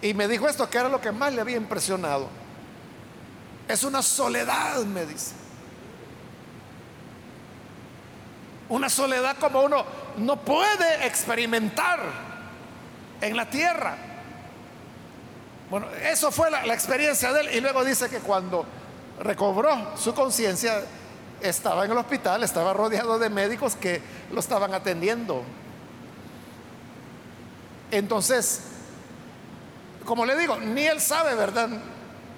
Y 0.00 0.14
me 0.14 0.28
dijo 0.28 0.48
esto, 0.48 0.68
que 0.68 0.78
era 0.78 0.88
lo 0.88 1.00
que 1.00 1.12
más 1.12 1.32
le 1.32 1.40
había 1.40 1.56
impresionado. 1.56 2.28
Es 3.66 3.84
una 3.84 4.02
soledad, 4.02 4.84
me 4.84 5.06
dice. 5.06 5.43
Una 8.68 8.88
soledad 8.88 9.36
como 9.38 9.62
uno 9.62 9.84
no 10.18 10.36
puede 10.36 11.06
experimentar 11.06 12.00
en 13.20 13.36
la 13.36 13.48
tierra. 13.48 13.96
Bueno, 15.70 15.86
eso 16.02 16.30
fue 16.30 16.50
la, 16.50 16.64
experiencia 16.72 17.32
de 17.32 17.42
él. 17.42 17.48
Y 17.54 17.60
luego 17.60 17.84
dice 17.84 18.08
que 18.08 18.18
cuando 18.18 18.64
recobró 19.20 19.96
su 19.96 20.14
conciencia, 20.14 20.82
estaba 21.40 21.84
en 21.84 21.90
el 21.90 21.98
hospital, 21.98 22.42
estaba 22.42 22.72
rodeado 22.72 23.18
de 23.18 23.28
médicos 23.28 23.76
que 23.76 24.00
lo 24.32 24.40
estaban 24.40 24.72
atendiendo. 24.72 25.42
Entonces, 27.90 28.62
como 30.04 30.24
le 30.24 30.36
digo, 30.38 30.56
ni 30.56 30.86
él 30.86 31.00
sabe, 31.00 31.34
¿verdad? 31.34 31.68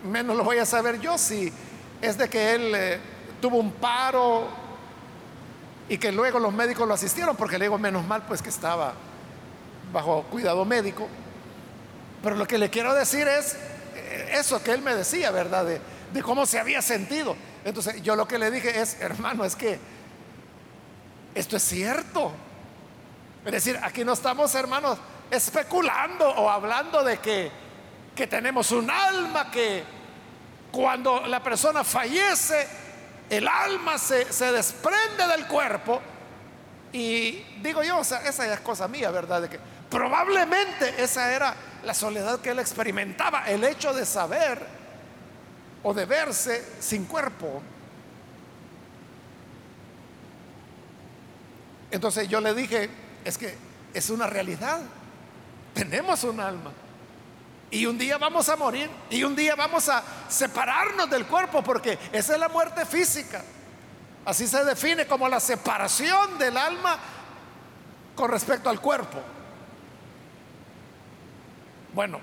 Menos 0.04 0.36
lo 0.36 0.44
voy 0.44 0.58
a 0.58 0.66
saber 0.66 1.00
yo 1.00 1.18
si 1.18 1.52
es 2.00 2.18
de 2.18 2.28
que 2.28 2.54
él 2.54 2.72
eh, 2.74 3.00
tuvo 3.40 3.58
un 3.58 3.72
paro 3.72 4.48
y 5.88 5.98
que 5.98 6.12
luego 6.12 6.38
los 6.38 6.52
médicos 6.52 6.86
lo 6.86 6.94
asistieron, 6.94 7.36
porque 7.36 7.58
le 7.58 7.66
digo, 7.66 7.78
menos 7.78 8.06
mal 8.06 8.22
pues 8.26 8.42
que 8.42 8.48
estaba 8.48 8.94
bajo 9.92 10.22
cuidado 10.24 10.64
médico. 10.64 11.08
Pero 12.22 12.36
lo 12.36 12.46
que 12.46 12.58
le 12.58 12.70
quiero 12.70 12.94
decir 12.94 13.28
es 13.28 13.54
eh, 13.94 14.30
eso 14.34 14.62
que 14.62 14.72
él 14.72 14.82
me 14.82 14.94
decía, 14.94 15.30
¿verdad? 15.30 15.64
de 15.64 16.22
cómo 16.22 16.46
se 16.46 16.58
había 16.58 16.82
sentido. 16.82 17.36
Entonces 17.64 18.00
yo 18.02 18.14
lo 18.16 18.28
que 18.28 18.38
le 18.38 18.50
dije 18.50 18.80
es, 18.80 19.00
hermano, 19.00 19.44
es 19.44 19.56
que 19.56 19.78
esto 21.34 21.56
es 21.56 21.62
cierto. 21.62 22.32
Es 23.44 23.52
decir, 23.52 23.78
aquí 23.82 24.04
no 24.04 24.12
estamos, 24.12 24.54
hermanos, 24.54 24.98
especulando 25.30 26.28
o 26.28 26.48
hablando 26.48 27.04
de 27.04 27.18
que, 27.18 27.50
que 28.14 28.26
tenemos 28.26 28.70
un 28.72 28.90
alma 28.90 29.50
que 29.50 29.84
cuando 30.70 31.26
la 31.26 31.42
persona 31.42 31.84
fallece, 31.84 32.66
el 33.30 33.48
alma 33.48 33.98
se, 33.98 34.32
se 34.32 34.52
desprende 34.52 35.26
del 35.26 35.46
cuerpo. 35.46 36.00
Y 36.92 37.42
digo 37.62 37.82
yo, 37.82 38.00
esa 38.00 38.52
es 38.52 38.60
cosa 38.60 38.88
mía, 38.88 39.10
¿verdad? 39.10 39.42
De 39.42 39.48
que 39.48 39.58
probablemente 39.90 41.02
esa 41.02 41.32
era 41.32 41.54
la 41.84 41.94
soledad 41.94 42.40
que 42.40 42.50
él 42.50 42.58
experimentaba, 42.58 43.48
el 43.48 43.62
hecho 43.64 43.92
de 43.92 44.06
saber 44.06 44.64
o 45.82 45.94
de 45.94 46.04
verse 46.04 46.64
sin 46.80 47.04
cuerpo. 47.04 47.62
Entonces 51.90 52.28
yo 52.28 52.40
le 52.40 52.54
dije, 52.54 52.90
es 53.24 53.38
que 53.38 53.56
es 53.94 54.10
una 54.10 54.26
realidad. 54.26 54.80
Tenemos 55.74 56.24
un 56.24 56.40
alma. 56.40 56.72
Y 57.70 57.86
un 57.86 57.98
día 57.98 58.18
vamos 58.18 58.48
a 58.48 58.56
morir. 58.56 58.90
Y 59.10 59.24
un 59.24 59.34
día 59.34 59.54
vamos 59.54 59.88
a 59.88 60.02
separarnos 60.28 61.10
del 61.10 61.26
cuerpo 61.26 61.62
porque 61.62 61.98
esa 62.12 62.34
es 62.34 62.40
la 62.40 62.48
muerte 62.48 62.84
física. 62.86 63.42
Así 64.24 64.46
se 64.46 64.64
define 64.64 65.06
como 65.06 65.28
la 65.28 65.40
separación 65.40 66.38
del 66.38 66.56
alma 66.56 66.98
con 68.14 68.30
respecto 68.30 68.68
al 68.70 68.80
cuerpo. 68.80 69.18
Bueno, 71.94 72.18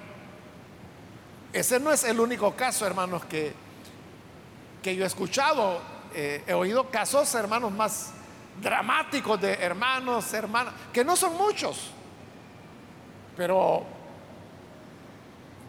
ese 1.53 1.79
no 1.79 1.91
es 1.91 2.03
el 2.03 2.19
único 2.19 2.55
caso, 2.55 2.85
hermanos, 2.85 3.23
que, 3.25 3.53
que 4.81 4.95
yo 4.95 5.03
he 5.03 5.07
escuchado. 5.07 5.81
Eh, 6.13 6.43
he 6.45 6.53
oído 6.53 6.89
casos, 6.89 7.33
hermanos, 7.35 7.71
más 7.71 8.11
dramáticos 8.61 9.39
de 9.41 9.53
hermanos, 9.53 10.33
hermanas, 10.33 10.73
que 10.91 11.03
no 11.03 11.15
son 11.15 11.37
muchos. 11.37 11.91
Pero, 13.37 13.85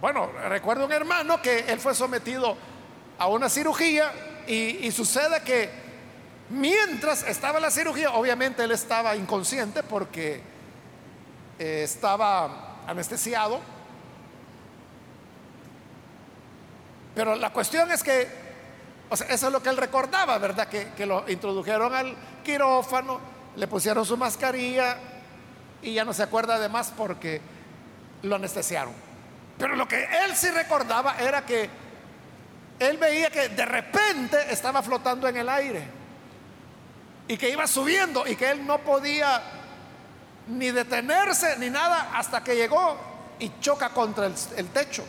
bueno, 0.04 0.28
recuerdo 0.50 0.84
un 0.84 0.92
hermano 0.92 1.40
que 1.40 1.60
él 1.60 1.80
fue 1.80 1.94
sometido 1.94 2.58
a 3.18 3.26
una 3.26 3.48
cirugía 3.48 4.12
y, 4.46 4.90
sucede 4.90 5.40
que 5.40 5.70
mientras 6.50 7.22
estaba 7.22 7.58
la 7.58 7.70
cirugía, 7.70 8.10
obviamente 8.10 8.62
él 8.62 8.72
estaba 8.72 9.16
inconsciente 9.16 9.82
porque 9.82 10.42
eh, 11.58 11.80
estaba 11.84 12.82
anestesiado. 12.86 13.62
Pero 17.14 17.34
la 17.34 17.50
cuestión 17.50 17.90
es 17.90 18.02
que, 18.02 18.28
o 19.08 19.16
sea, 19.16 19.28
eso 19.28 19.46
es 19.46 19.52
lo 19.54 19.62
que 19.62 19.70
él 19.70 19.78
recordaba, 19.78 20.36
¿verdad? 20.36 20.68
Que, 20.68 20.88
que 20.94 21.06
lo 21.06 21.26
introdujeron 21.30 21.94
al 21.94 22.14
quirófano, 22.44 23.20
le 23.56 23.66
pusieron 23.68 24.04
su 24.04 24.18
mascarilla 24.18 24.98
y 25.80 25.94
ya 25.94 26.04
no 26.04 26.12
se 26.12 26.24
acuerda 26.24 26.58
de 26.58 26.68
más 26.68 26.92
porque 26.94 27.40
lo 28.20 28.36
anestesiaron. 28.36 29.03
Pero 29.58 29.76
lo 29.76 29.86
que 29.86 30.04
él 30.04 30.34
sí 30.34 30.50
recordaba 30.50 31.16
era 31.18 31.44
que 31.44 31.70
él 32.78 32.96
veía 32.98 33.30
que 33.30 33.50
de 33.50 33.64
repente 33.64 34.36
estaba 34.50 34.82
flotando 34.82 35.28
en 35.28 35.36
el 35.36 35.48
aire 35.48 35.84
y 37.28 37.36
que 37.36 37.48
iba 37.48 37.66
subiendo 37.66 38.26
y 38.26 38.36
que 38.36 38.50
él 38.50 38.66
no 38.66 38.78
podía 38.78 39.40
ni 40.48 40.70
detenerse 40.70 41.56
ni 41.58 41.70
nada 41.70 42.10
hasta 42.14 42.42
que 42.42 42.56
llegó 42.56 42.98
y 43.38 43.50
choca 43.60 43.90
contra 43.90 44.26
el, 44.26 44.68
techo. 44.68 45.04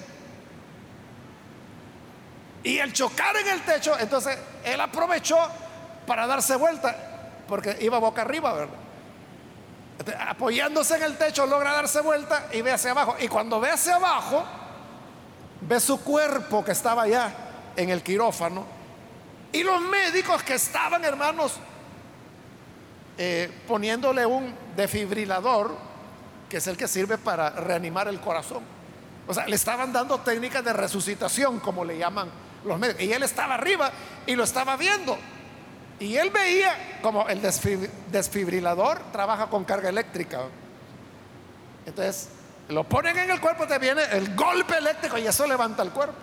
Y 2.64 2.78
el 2.78 2.94
chocar 2.94 3.36
en 3.36 3.48
el 3.48 3.62
techo, 3.62 3.98
entonces 4.00 4.38
él 4.64 4.80
aprovechó 4.80 5.38
para 6.08 6.26
darse 6.26 6.56
vuelta, 6.56 6.96
porque 7.48 7.78
iba 7.82 8.00
boca 8.00 8.22
arriba, 8.22 8.54
¿verdad? 8.54 8.85
Apoyándose 10.28 10.96
en 10.96 11.04
el 11.04 11.18
techo, 11.18 11.46
logra 11.46 11.74
darse 11.74 12.02
vuelta 12.02 12.48
y 12.52 12.62
ve 12.62 12.72
hacia 12.72 12.92
abajo. 12.92 13.16
Y 13.20 13.28
cuando 13.28 13.60
ve 13.60 13.72
hacia 13.72 13.96
abajo, 13.96 14.44
ve 15.62 15.80
su 15.80 16.02
cuerpo 16.02 16.64
que 16.64 16.72
estaba 16.72 17.04
allá 17.04 17.34
en 17.76 17.90
el 17.90 18.04
quirófano. 18.04 18.66
Y 19.52 19.64
los 19.64 19.82
médicos 19.82 20.44
que 20.44 20.56
estaban, 20.56 21.04
hermanos, 21.06 21.54
eh, 23.18 23.50
poniéndole 23.68 24.26
un 24.26 24.54
defibrilador, 24.76 25.76
que 26.50 26.58
es 26.58 26.68
el 26.68 26.76
que 26.76 26.88
sirve 26.88 27.18
para 27.18 27.50
reanimar 27.52 28.08
el 28.08 28.20
corazón. 28.20 28.64
O 29.28 29.34
sea, 29.34 29.48
le 29.48 29.56
estaban 29.56 29.92
dando 29.94 30.20
técnicas 30.20 30.64
de 30.64 30.74
resucitación, 30.74 31.60
como 31.60 31.86
le 31.86 31.98
llaman 31.98 32.30
los 32.66 32.78
médicos. 32.78 33.04
Y 33.04 33.14
él 33.14 33.24
estaba 33.24 33.56
arriba 33.56 33.92
y 34.26 34.36
lo 34.36 34.44
estaba 34.44 34.76
viendo. 34.76 35.18
Y 36.00 36.18
él 36.18 36.30
veía 36.30 37.00
como 37.02 37.28
el 37.30 37.42
desfibrilador 37.42 39.00
trabaja 39.12 39.48
con 39.48 39.64
carga 39.64 39.90
eléctrica. 39.90 40.42
Entonces, 41.86 42.30
lo 42.70 42.84
ponen 42.84 43.18
en 43.18 43.32
el 43.32 43.40
cuerpo, 43.40 43.68
te 43.68 43.78
viene 43.80 44.04
el 44.12 44.36
golpe 44.36 44.78
eléctrico 44.78 45.18
y 45.18 45.28
eso 45.28 45.48
levanta 45.48 45.84
el 45.84 45.92
cuerpo. 45.92 46.16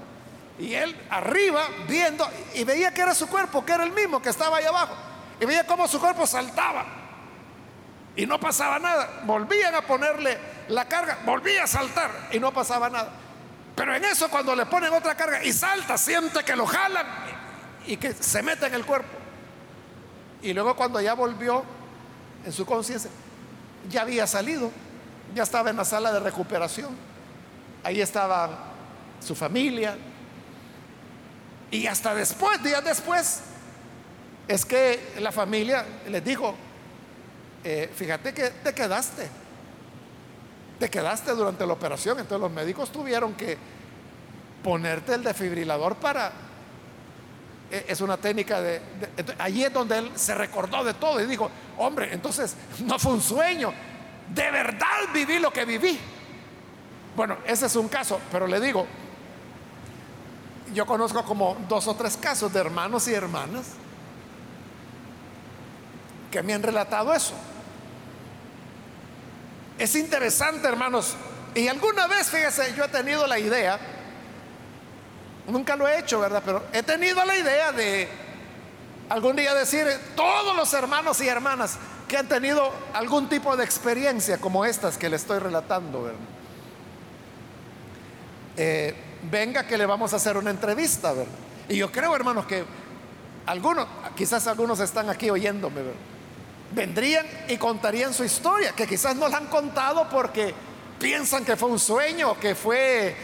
Y 0.58 0.74
él 0.74 0.94
arriba 1.08 1.62
viendo 1.88 2.28
y 2.54 2.64
veía 2.64 2.92
que 2.92 3.00
era 3.00 3.14
su 3.14 3.28
cuerpo, 3.28 3.64
que 3.64 3.72
era 3.72 3.84
el 3.84 3.92
mismo 3.92 4.20
que 4.20 4.28
estaba 4.28 4.58
ahí 4.58 4.64
abajo. 4.64 4.94
Y 5.40 5.46
veía 5.46 5.66
cómo 5.66 5.88
su 5.88 5.98
cuerpo 5.98 6.26
saltaba. 6.26 6.84
Y 8.14 8.26
no 8.26 8.38
pasaba 8.38 8.78
nada. 8.78 9.22
Volvían 9.24 9.74
a 9.74 9.80
ponerle 9.82 10.38
la 10.68 10.86
carga, 10.86 11.20
volvía 11.24 11.64
a 11.64 11.66
saltar 11.66 12.10
y 12.32 12.38
no 12.38 12.52
pasaba 12.52 12.90
nada. 12.90 13.08
Pero 13.74 13.94
en 13.96 14.04
eso 14.04 14.28
cuando 14.28 14.54
le 14.54 14.66
ponen 14.66 14.92
otra 14.92 15.14
carga 15.14 15.42
y 15.42 15.52
salta, 15.52 15.96
siente 15.96 16.44
que 16.44 16.54
lo 16.54 16.66
jalan 16.66 17.06
y 17.86 17.96
que 17.96 18.12
se 18.12 18.42
mete 18.42 18.66
en 18.66 18.74
el 18.74 18.84
cuerpo. 18.84 19.21
Y 20.42 20.52
luego 20.52 20.74
cuando 20.74 21.00
ya 21.00 21.14
volvió 21.14 21.62
en 22.44 22.52
su 22.52 22.66
conciencia, 22.66 23.10
ya 23.88 24.02
había 24.02 24.26
salido, 24.26 24.70
ya 25.34 25.44
estaba 25.44 25.70
en 25.70 25.76
la 25.76 25.84
sala 25.84 26.12
de 26.12 26.20
recuperación. 26.20 26.90
Ahí 27.84 28.00
estaba 28.00 28.72
su 29.20 29.34
familia. 29.34 29.96
Y 31.70 31.86
hasta 31.86 32.14
después, 32.14 32.62
días 32.62 32.84
después, 32.84 33.40
es 34.48 34.64
que 34.64 35.14
la 35.20 35.32
familia 35.32 35.86
les 36.08 36.24
dijo, 36.24 36.54
eh, 37.64 37.90
fíjate 37.94 38.34
que 38.34 38.50
te 38.50 38.74
quedaste, 38.74 39.28
te 40.78 40.90
quedaste 40.90 41.32
durante 41.32 41.64
la 41.64 41.72
operación, 41.72 42.18
entonces 42.18 42.40
los 42.40 42.50
médicos 42.50 42.90
tuvieron 42.90 43.34
que 43.34 43.56
ponerte 44.62 45.14
el 45.14 45.22
defibrilador 45.22 45.96
para 45.96 46.32
es 47.72 48.00
una 48.00 48.18
técnica 48.18 48.60
de, 48.60 48.80
allí 49.38 49.64
es 49.64 49.72
donde 49.72 49.98
él 49.98 50.10
se 50.14 50.34
recordó 50.34 50.84
de 50.84 50.94
todo 50.94 51.20
y 51.20 51.26
dijo, 51.26 51.50
hombre, 51.78 52.12
entonces 52.12 52.54
no 52.84 52.98
fue 52.98 53.12
un 53.14 53.22
sueño, 53.22 53.72
de 54.28 54.50
verdad 54.50 55.08
viví 55.12 55.38
lo 55.38 55.52
que 55.52 55.64
viví. 55.64 55.98
Bueno, 57.16 57.38
ese 57.46 57.66
es 57.66 57.76
un 57.76 57.88
caso, 57.88 58.20
pero 58.30 58.46
le 58.46 58.60
digo, 58.60 58.86
yo 60.74 60.86
conozco 60.86 61.22
como 61.24 61.56
dos 61.68 61.86
o 61.86 61.94
tres 61.94 62.16
casos 62.16 62.52
de 62.52 62.60
hermanos 62.60 63.06
y 63.08 63.14
hermanas 63.14 63.66
que 66.30 66.42
me 66.42 66.54
han 66.54 66.62
relatado 66.62 67.12
eso. 67.12 67.34
Es 69.78 69.94
interesante, 69.96 70.66
hermanos, 70.68 71.14
y 71.54 71.68
alguna 71.68 72.06
vez, 72.06 72.30
fíjese, 72.30 72.74
yo 72.74 72.84
he 72.84 72.88
tenido 72.88 73.26
la 73.26 73.38
idea, 73.38 73.78
Nunca 75.46 75.76
lo 75.76 75.88
he 75.88 75.98
hecho, 75.98 76.20
¿verdad? 76.20 76.42
Pero 76.44 76.62
he 76.72 76.82
tenido 76.82 77.24
la 77.24 77.36
idea 77.36 77.72
de 77.72 78.08
algún 79.08 79.36
día 79.36 79.54
decir, 79.54 79.86
todos 80.14 80.56
los 80.56 80.72
hermanos 80.72 81.20
y 81.20 81.28
hermanas 81.28 81.76
que 82.08 82.16
han 82.16 82.28
tenido 82.28 82.72
algún 82.94 83.28
tipo 83.28 83.56
de 83.56 83.64
experiencia 83.64 84.38
como 84.38 84.64
estas 84.64 84.96
que 84.96 85.08
le 85.08 85.16
estoy 85.16 85.38
relatando, 85.38 86.04
¿verdad? 86.04 86.20
Eh, 88.56 88.94
venga 89.30 89.66
que 89.66 89.76
le 89.76 89.86
vamos 89.86 90.12
a 90.12 90.16
hacer 90.16 90.36
una 90.36 90.50
entrevista, 90.50 91.12
¿verdad? 91.12 91.32
Y 91.68 91.76
yo 91.76 91.90
creo, 91.90 92.14
hermanos, 92.14 92.46
que 92.46 92.64
algunos, 93.46 93.86
quizás 94.14 94.46
algunos 94.46 94.78
están 94.80 95.10
aquí 95.10 95.28
oyéndome, 95.30 95.82
¿verdad? 95.82 96.00
Vendrían 96.72 97.26
y 97.48 97.56
contarían 97.56 98.14
su 98.14 98.24
historia, 98.24 98.72
que 98.72 98.86
quizás 98.86 99.16
no 99.16 99.28
la 99.28 99.38
han 99.38 99.46
contado 99.46 100.08
porque 100.08 100.54
piensan 100.98 101.44
que 101.44 101.56
fue 101.56 101.68
un 101.68 101.78
sueño, 101.78 102.38
que 102.38 102.54
fue, 102.54 103.14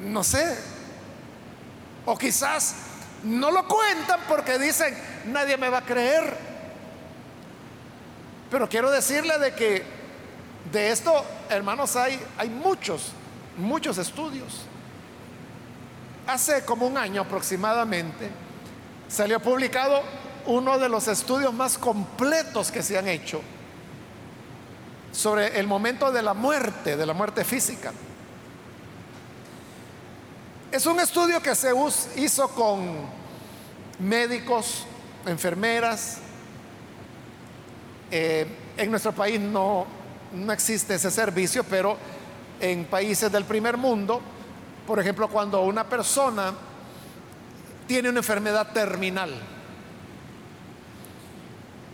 no 0.00 0.24
sé, 0.24 0.56
o 2.06 2.16
quizás 2.16 2.74
no 3.24 3.50
lo 3.50 3.66
cuentan 3.66 4.20
porque 4.28 4.58
dicen, 4.58 4.96
nadie 5.26 5.56
me 5.56 5.68
va 5.68 5.78
a 5.78 5.84
creer. 5.84 6.36
Pero 8.50 8.68
quiero 8.68 8.90
decirle 8.90 9.38
de 9.38 9.54
que 9.54 9.82
de 10.72 10.90
esto, 10.90 11.24
hermanos, 11.50 11.96
hay, 11.96 12.18
hay 12.38 12.48
muchos, 12.48 13.12
muchos 13.58 13.98
estudios. 13.98 14.62
Hace 16.26 16.64
como 16.64 16.86
un 16.86 16.96
año 16.96 17.22
aproximadamente 17.22 18.30
salió 19.08 19.40
publicado 19.40 20.02
uno 20.46 20.78
de 20.78 20.88
los 20.88 21.08
estudios 21.08 21.52
más 21.52 21.76
completos 21.78 22.70
que 22.70 22.82
se 22.82 22.98
han 22.98 23.08
hecho 23.08 23.40
sobre 25.12 25.58
el 25.58 25.66
momento 25.66 26.12
de 26.12 26.22
la 26.22 26.34
muerte, 26.34 26.96
de 26.96 27.06
la 27.06 27.14
muerte 27.14 27.44
física. 27.44 27.92
Es 30.76 30.84
un 30.84 31.00
estudio 31.00 31.40
que 31.40 31.54
se 31.54 31.72
hizo 32.16 32.48
con 32.48 32.86
médicos, 33.98 34.84
enfermeras. 35.24 36.18
Eh, 38.10 38.46
en 38.76 38.90
nuestro 38.90 39.12
país 39.12 39.40
no, 39.40 39.86
no 40.34 40.52
existe 40.52 40.96
ese 40.96 41.10
servicio, 41.10 41.64
pero 41.64 41.96
en 42.60 42.84
países 42.84 43.32
del 43.32 43.46
primer 43.46 43.78
mundo, 43.78 44.20
por 44.86 45.00
ejemplo, 45.00 45.28
cuando 45.28 45.62
una 45.62 45.88
persona 45.88 46.52
tiene 47.86 48.10
una 48.10 48.18
enfermedad 48.18 48.70
terminal 48.74 49.32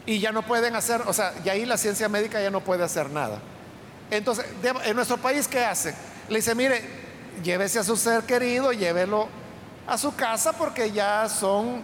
y 0.06 0.18
ya 0.18 0.32
no 0.32 0.42
pueden 0.42 0.74
hacer, 0.74 1.02
o 1.06 1.12
sea, 1.12 1.32
y 1.44 1.48
ahí 1.48 1.66
la 1.66 1.76
ciencia 1.76 2.08
médica 2.08 2.42
ya 2.42 2.50
no 2.50 2.62
puede 2.62 2.82
hacer 2.82 3.10
nada. 3.10 3.38
Entonces, 4.10 4.44
en 4.84 4.96
nuestro 4.96 5.18
país, 5.18 5.46
¿qué 5.46 5.64
hace? 5.64 5.94
Le 6.28 6.38
dice, 6.38 6.56
mire, 6.56 7.01
llévese 7.42 7.78
a 7.78 7.84
su 7.84 7.96
ser 7.96 8.24
querido, 8.24 8.72
llévelo 8.72 9.28
a 9.86 9.98
su 9.98 10.14
casa 10.14 10.52
porque 10.52 10.90
ya 10.90 11.28
son 11.28 11.82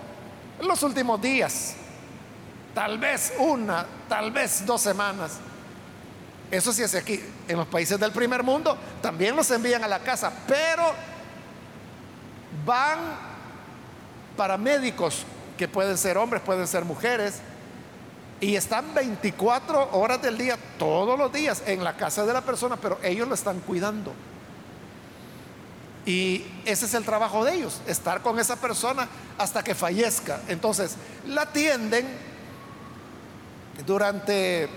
los 0.61 0.83
últimos 0.83 1.21
días. 1.21 1.75
Tal 2.75 2.99
vez 2.99 3.33
una, 3.39 3.87
tal 4.09 4.31
vez 4.31 4.65
dos 4.65 4.81
semanas. 4.81 5.39
Eso 6.51 6.73
sí 6.73 6.83
es 6.83 6.95
aquí. 6.95 7.23
En 7.47 7.57
los 7.57 7.67
países 7.67 7.99
del 7.99 8.13
primer 8.13 8.43
mundo 8.43 8.77
también 9.03 9.37
los 9.37 9.51
envían 9.51 9.85
a 9.85 9.89
la 9.89 9.99
casa, 9.99 10.33
pero 10.47 10.93
van 12.65 12.99
para 14.37 14.57
médicos 14.57 15.25
que 15.57 15.69
pueden 15.69 15.99
ser 15.99 16.17
hombres, 16.17 16.41
pueden 16.43 16.67
ser 16.67 16.85
mujeres, 16.85 17.41
y 18.41 18.55
están 18.55 18.95
24 18.95 19.91
horas 19.93 20.23
del 20.23 20.39
día, 20.39 20.57
todos 20.79 21.19
los 21.19 21.33
días, 21.33 21.63
en 21.67 21.83
la 21.83 21.97
casa 21.97 22.25
de 22.25 22.33
la 22.33 22.41
persona, 22.41 22.77
pero 22.77 22.99
ellos 23.03 23.27
lo 23.27 23.35
están 23.35 23.59
cuidando. 23.61 24.13
Y 26.09 26.43
ese 26.65 26.87
es 26.87 26.95
el 26.95 27.05
trabajo 27.05 27.45
de 27.45 27.57
ellos, 27.57 27.83
estar 27.87 28.23
con 28.23 28.39
esa 28.39 28.57
persona 28.57 29.07
hasta 29.37 29.63
que 29.63 29.75
fallezca. 29.75 30.41
Entonces, 30.49 30.97
la 31.27 31.43
atienden 31.43 32.09
durante 33.87 34.71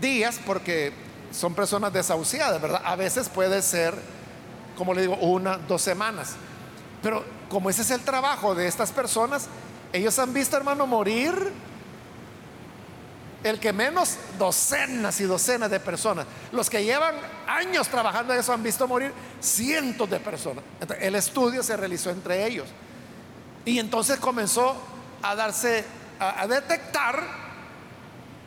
días 0.00 0.40
porque 0.46 0.94
son 1.30 1.54
personas 1.54 1.92
desahuciadas, 1.92 2.58
¿verdad? 2.58 2.80
A 2.86 2.96
veces 2.96 3.28
puede 3.28 3.60
ser, 3.60 3.94
como 4.78 4.94
le 4.94 5.02
digo, 5.02 5.16
una, 5.16 5.58
dos 5.58 5.82
semanas. 5.82 6.36
Pero 7.02 7.22
como 7.50 7.68
ese 7.68 7.82
es 7.82 7.90
el 7.90 8.00
trabajo 8.00 8.54
de 8.54 8.66
estas 8.66 8.92
personas, 8.92 9.48
ellos 9.92 10.18
han 10.18 10.32
visto, 10.32 10.56
hermano, 10.56 10.86
morir 10.86 11.52
el 13.44 13.60
que 13.60 13.72
menos 13.72 14.16
docenas 14.38 15.20
y 15.20 15.24
docenas 15.24 15.70
de 15.70 15.78
personas. 15.78 16.26
Los 16.50 16.70
que 16.70 16.82
llevan 16.82 17.14
años 17.46 17.88
trabajando 17.88 18.32
en 18.32 18.40
eso 18.40 18.52
han 18.52 18.62
visto 18.62 18.88
morir 18.88 19.12
cientos 19.40 20.08
de 20.08 20.18
personas. 20.18 20.64
el 20.98 21.14
estudio 21.14 21.62
se 21.62 21.76
realizó 21.76 22.10
entre 22.10 22.46
ellos. 22.46 22.66
Y 23.66 23.78
entonces 23.78 24.18
comenzó 24.18 24.74
a 25.22 25.34
darse, 25.34 25.84
a 26.18 26.46
detectar 26.46 27.22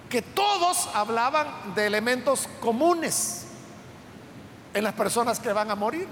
que 0.10 0.24
todos 0.24 0.90
hablaban 0.96 1.76
de 1.76 1.86
elementos 1.86 2.50
comunes 2.60 3.46
en 4.74 4.84
las 4.84 4.94
personas 4.94 5.40
que 5.40 5.54
van 5.54 5.70
a 5.70 5.76
morir. 5.76 6.08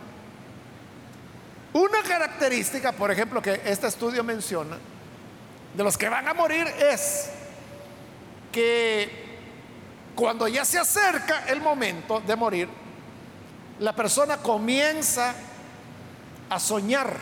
Una 1.74 2.04
característica, 2.04 2.92
por 2.92 3.10
ejemplo, 3.10 3.42
que 3.42 3.62
este 3.66 3.88
estudio 3.88 4.24
menciona, 4.24 4.78
de 5.74 5.84
los 5.84 5.98
que 5.98 6.08
van 6.08 6.28
a 6.28 6.34
morir 6.34 6.68
es 6.68 7.32
que 8.56 9.10
cuando 10.16 10.48
ya 10.48 10.64
se 10.64 10.80
acerca 10.80 11.44
el 11.48 11.60
momento 11.60 12.22
de 12.22 12.38
morir, 12.38 12.70
la 13.80 13.94
persona 13.94 14.38
comienza 14.38 15.36
a 16.50 16.58
soñar 16.58 17.18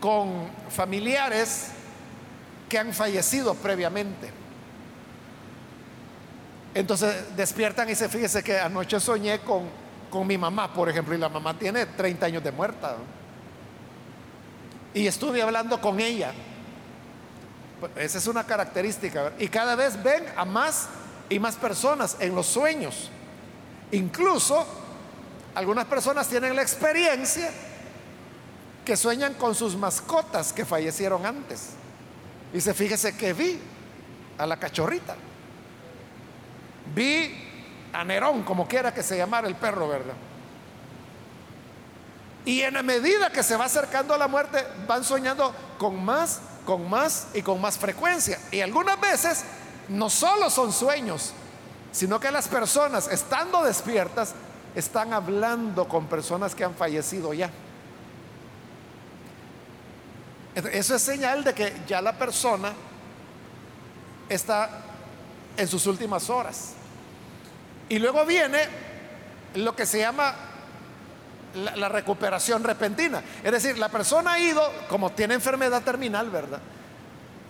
con 0.00 0.48
familiares 0.70 1.68
que 2.68 2.80
han 2.80 2.92
fallecido 2.92 3.54
previamente. 3.54 4.28
Entonces 6.74 7.36
despiertan 7.36 7.88
y 7.88 7.94
se 7.94 8.08
fíjese 8.08 8.42
que 8.42 8.58
anoche 8.58 8.98
soñé 8.98 9.38
con, 9.38 9.68
con 10.10 10.26
mi 10.26 10.36
mamá, 10.36 10.74
por 10.74 10.88
ejemplo, 10.88 11.14
y 11.14 11.18
la 11.18 11.28
mamá 11.28 11.56
tiene 11.56 11.86
30 11.86 12.26
años 12.26 12.42
de 12.42 12.50
muerta. 12.50 12.96
Y 14.92 15.06
estuve 15.06 15.40
hablando 15.42 15.80
con 15.80 16.00
ella. 16.00 16.32
Esa 17.96 18.18
es 18.18 18.26
una 18.26 18.44
característica. 18.44 19.32
Y 19.38 19.48
cada 19.48 19.74
vez 19.74 20.02
ven 20.02 20.24
a 20.36 20.44
más 20.44 20.88
y 21.28 21.38
más 21.38 21.56
personas 21.56 22.16
en 22.20 22.34
los 22.34 22.46
sueños. 22.46 23.10
Incluso 23.92 24.66
algunas 25.54 25.86
personas 25.86 26.28
tienen 26.28 26.56
la 26.56 26.62
experiencia 26.62 27.50
que 28.84 28.96
sueñan 28.96 29.34
con 29.34 29.54
sus 29.54 29.76
mascotas 29.76 30.52
que 30.52 30.64
fallecieron 30.64 31.24
antes. 31.24 31.70
Y 32.52 32.60
se 32.60 32.74
fíjese 32.74 33.16
que 33.16 33.32
vi 33.32 33.58
a 34.38 34.46
la 34.46 34.58
cachorrita. 34.58 35.16
Vi 36.94 37.34
a 37.92 38.04
Nerón, 38.04 38.42
como 38.42 38.68
quiera 38.68 38.92
que 38.92 39.02
se 39.02 39.16
llamara 39.16 39.48
el 39.48 39.54
perro, 39.54 39.88
¿verdad? 39.88 40.14
Y 42.44 42.60
en 42.60 42.74
la 42.74 42.82
medida 42.82 43.30
que 43.30 43.42
se 43.42 43.56
va 43.56 43.64
acercando 43.64 44.12
a 44.12 44.18
la 44.18 44.28
muerte, 44.28 44.62
van 44.86 45.02
soñando 45.02 45.54
con 45.78 46.04
más, 46.04 46.40
con 46.64 46.88
más 46.88 47.28
y 47.34 47.42
con 47.42 47.60
más 47.60 47.78
frecuencia. 47.78 48.38
Y 48.50 48.60
algunas 48.60 49.00
veces 49.00 49.44
no 49.88 50.08
solo 50.10 50.50
son 50.50 50.72
sueños, 50.72 51.32
sino 51.92 52.18
que 52.18 52.30
las 52.30 52.48
personas, 52.48 53.08
estando 53.08 53.62
despiertas, 53.62 54.34
están 54.74 55.12
hablando 55.12 55.86
con 55.88 56.06
personas 56.06 56.54
que 56.54 56.64
han 56.64 56.74
fallecido 56.74 57.32
ya. 57.32 57.50
Eso 60.54 60.94
es 60.94 61.02
señal 61.02 61.44
de 61.44 61.52
que 61.52 61.72
ya 61.86 62.00
la 62.00 62.12
persona 62.12 62.72
está 64.28 64.70
en 65.56 65.68
sus 65.68 65.86
últimas 65.86 66.30
horas. 66.30 66.72
Y 67.88 67.98
luego 67.98 68.24
viene 68.24 68.60
lo 69.54 69.74
que 69.76 69.86
se 69.86 69.98
llama 69.98 70.34
la, 71.54 71.88
recuperación 71.88 72.64
repentina. 72.64 73.22
Es 73.42 73.52
decir, 73.52 73.78
la 73.78 73.88
persona 73.88 74.34
ha 74.34 74.38
ido, 74.38 74.62
como 74.88 75.10
tiene 75.12 75.34
enfermedad 75.34 75.82
terminal, 75.82 76.30
¿verdad? 76.30 76.60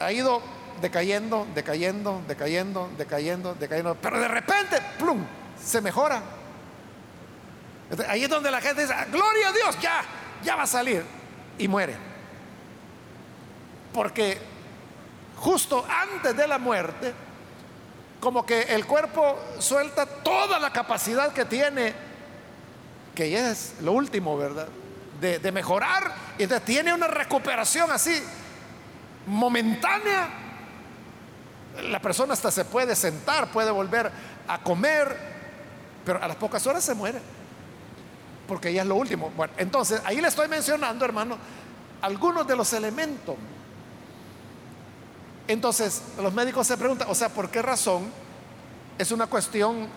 Ha 0.01 0.13
ido 0.13 0.43
decayendo, 0.81 1.47
decayendo, 1.55 2.23
decayendo, 2.27 2.91
decayendo, 2.99 3.55
decayendo, 3.55 3.95
pero 3.97 4.21
de 4.21 4.29
repente, 4.29 4.79
plum, 4.99 5.25
se 5.63 5.81
mejora. 5.81 6.23
Ahí 8.09 8.25
es 8.25 8.29
donde 8.29 8.51
la 8.51 8.61
gente 8.61 8.83
dice, 8.83 8.95
gloria 9.11 9.49
a 9.49 9.53
Dios, 9.53 9.79
ya, 9.81 10.03
ya 10.43 10.57
va 10.57 10.63
a 10.63 10.67
salir. 10.67 11.05
Y 11.59 11.69
muere. 11.69 11.95
Porque 13.93 14.39
justo 15.37 15.87
antes 15.89 16.37
de 16.37 16.49
la 16.49 16.59
muerte, 16.59 17.15
como 18.19 18.45
que 18.45 18.63
el 18.63 18.87
cuerpo 18.87 19.39
suelta 19.59 20.07
toda 20.07 20.59
la 20.59 20.71
capacidad 20.71 21.33
que 21.33 21.45
tiene, 21.45 21.93
que 23.15 23.31
ya 23.31 23.51
es 23.51 23.75
lo 23.81 23.93
último, 23.93 24.37
¿verdad? 24.37 24.69
De, 25.21 25.53
mejorar, 25.53 26.15
y 26.37 26.47
tiene 26.47 26.93
una 26.93 27.07
recuperación 27.07 27.91
así 27.91 28.13
momentánea. 29.27 30.29
La 31.85 31.99
persona 31.99 32.35
hasta 32.35 32.51
se 32.51 32.67
puede 32.67 32.95
sentar, 32.95 33.51
puede 33.51 33.71
volver 33.71 34.11
a 34.47 34.59
comer, 34.59 35.17
pero 36.05 36.23
a 36.23 36.29
las 36.29 36.37
pocas 36.37 36.67
horas 36.67 36.85
se 36.85 36.93
muere, 36.93 37.21
porque 38.47 38.71
ya 38.71 38.83
es 38.83 38.89
lo 38.89 38.97
último. 38.97 39.31
Bueno, 39.35 39.55
entonces 39.57 40.03
ahí 40.05 40.21
le 40.21 40.29
estoy 40.29 40.49
mencionando, 40.49 41.07
hermano, 41.07 41.39
algunos 42.03 42.47
de 42.47 42.57
los 42.57 42.71
elementos 42.75 43.37
entonces, 45.47 46.03
los 46.21 46.33
médicos 46.33 46.67
se 46.67 46.77
preguntan, 46.77 47.09
o 47.11 47.15
sea, 47.15 47.29
¿por 47.29 47.51
qué 47.51 47.61
razón? 47.61 48.05
Es 48.97 49.13
una 49.13 49.27
cuestión 49.27 49.89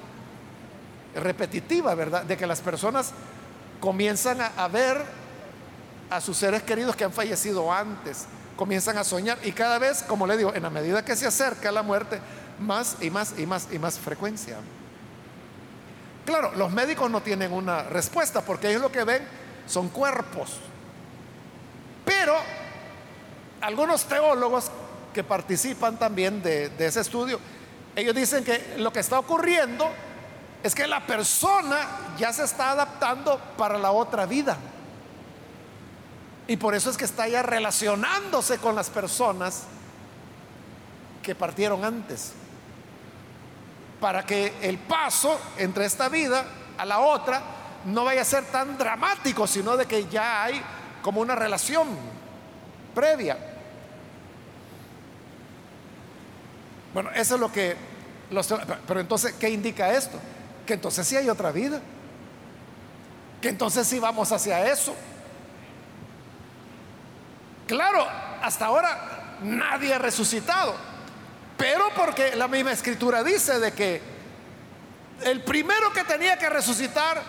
repetitiva, 1.18 1.94
¿verdad? 1.96 2.24
De 2.24 2.38
que 2.38 2.48
las 2.48 2.62
personas 2.62 3.12
comienzan 3.80 4.40
a, 4.42 4.68
ver 4.68 4.98
a 6.10 6.22
sus 6.22 6.38
seres 6.38 6.64
queridos 6.64 6.96
que 6.96 7.04
han 7.04 7.14
fallecido 7.14 7.72
antes, 7.72 8.26
comienzan 8.56 8.98
a 8.98 9.04
soñar 9.04 9.38
y 9.44 9.52
cada 9.52 9.78
vez, 9.78 10.04
como 10.04 10.26
le 10.26 10.38
digo, 10.38 10.54
en 10.54 10.64
la 10.64 10.70
medida 10.70 11.04
que 11.06 11.16
se 11.16 11.28
acerca 11.28 11.72
la 11.72 11.84
muerte, 11.84 12.20
más 12.60 12.98
y 13.02 13.10
más 13.10 13.34
y 13.38 13.46
más 13.46 13.68
y 13.72 13.80
más 13.80 14.00
frecuencia. 14.00 14.58
Claro, 16.26 16.52
los 16.56 16.72
médicos 16.72 17.10
no 17.10 17.22
tienen 17.22 17.54
una 17.54 17.84
respuesta 17.84 18.42
porque 18.42 18.70
ellos 18.70 18.82
lo 18.82 18.92
que 18.92 19.04
ven 19.04 19.24
son 19.66 19.90
cuerpos. 19.90 20.58
Pero 22.04 22.36
algunos 23.62 24.06
teólogos 24.06 24.72
que 25.14 25.24
participan 25.24 25.98
también 25.98 26.42
de, 26.42 26.72
ese 26.80 27.02
estudio, 27.02 27.40
ellos 27.96 28.16
dicen 28.16 28.44
que 28.44 28.76
lo 28.78 28.92
que 28.92 29.00
está 29.00 29.20
ocurriendo 29.20 29.90
es 30.64 30.74
que 30.74 30.88
la 30.88 31.06
persona 31.06 31.88
ya 32.18 32.34
se 32.34 32.44
está 32.44 32.72
adaptando 32.72 33.40
para 33.58 33.78
la 33.78 33.92
otra 33.92 34.26
vida. 34.26 34.58
Y 36.48 36.58
por 36.58 36.74
eso 36.74 36.90
es 36.90 36.98
que 36.98 37.06
está 37.06 37.28
ya 37.28 37.44
relacionándose 37.44 38.58
con 38.58 38.76
las 38.76 38.90
personas 38.90 39.64
que 41.22 41.36
partieron 41.36 41.84
antes. 41.84 42.34
Para 44.00 44.26
que 44.26 44.54
el 44.62 44.78
paso 44.78 45.40
entre 45.58 45.86
esta 45.86 46.08
vida 46.10 46.46
a 46.78 46.86
la 46.86 47.00
otra 47.00 47.42
no 47.86 48.06
vaya 48.06 48.22
a 48.22 48.26
ser 48.26 48.46
tan 48.46 48.78
dramático, 48.78 49.46
sino 49.46 49.76
de 49.76 49.86
que 49.86 50.08
ya 50.08 50.44
hay 50.44 50.62
como 51.02 51.22
una 51.22 51.36
relación 51.36 51.88
previa. 52.96 53.38
Bueno, 56.94 57.12
eso 57.12 57.36
es 57.36 57.42
lo 57.42 57.52
que... 57.52 57.76
Los, 58.32 58.54
pero 58.88 59.00
entonces, 59.00 59.34
¿qué 59.34 59.50
indica 59.50 59.92
esto? 59.92 60.20
Que 60.68 60.76
entonces 60.76 61.08
sí 61.08 61.16
hay 61.16 61.30
otra 61.30 61.52
vida. 61.52 61.82
Que 63.42 63.50
entonces 63.50 63.88
sí 63.88 64.00
vamos 64.00 64.32
hacia 64.32 64.72
eso. 64.72 64.96
Claro, 67.66 68.08
hasta 68.42 68.68
ahora 68.68 69.38
nadie 69.42 69.94
ha 69.94 69.98
resucitado. 69.98 70.76
Pero 71.58 71.90
porque 71.96 72.36
la 72.36 72.48
misma 72.48 72.72
escritura 72.72 73.24
dice 73.24 73.60
de 73.60 73.72
que 73.72 74.02
el 75.24 75.44
primero 75.44 75.92
que 75.92 76.04
tenía 76.04 76.38
que 76.38 76.50
resucitar 76.50 77.20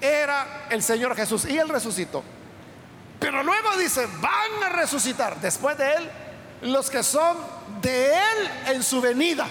era 0.00 0.66
el 0.70 0.82
Señor 0.82 1.16
Jesús. 1.16 1.46
Y 1.46 1.58
él 1.58 1.68
resucitó. 1.68 2.22
Pero 3.18 3.42
luego 3.42 3.76
dice, 3.76 4.06
van 4.20 4.62
a 4.64 4.68
resucitar 4.68 5.40
después 5.40 5.76
de 5.76 5.94
él 5.94 6.10
los 6.64 6.90
que 6.90 7.02
son 7.02 7.36
de 7.80 8.06
Él 8.06 8.50
en 8.68 8.82
su 8.82 9.00
venida. 9.00 9.46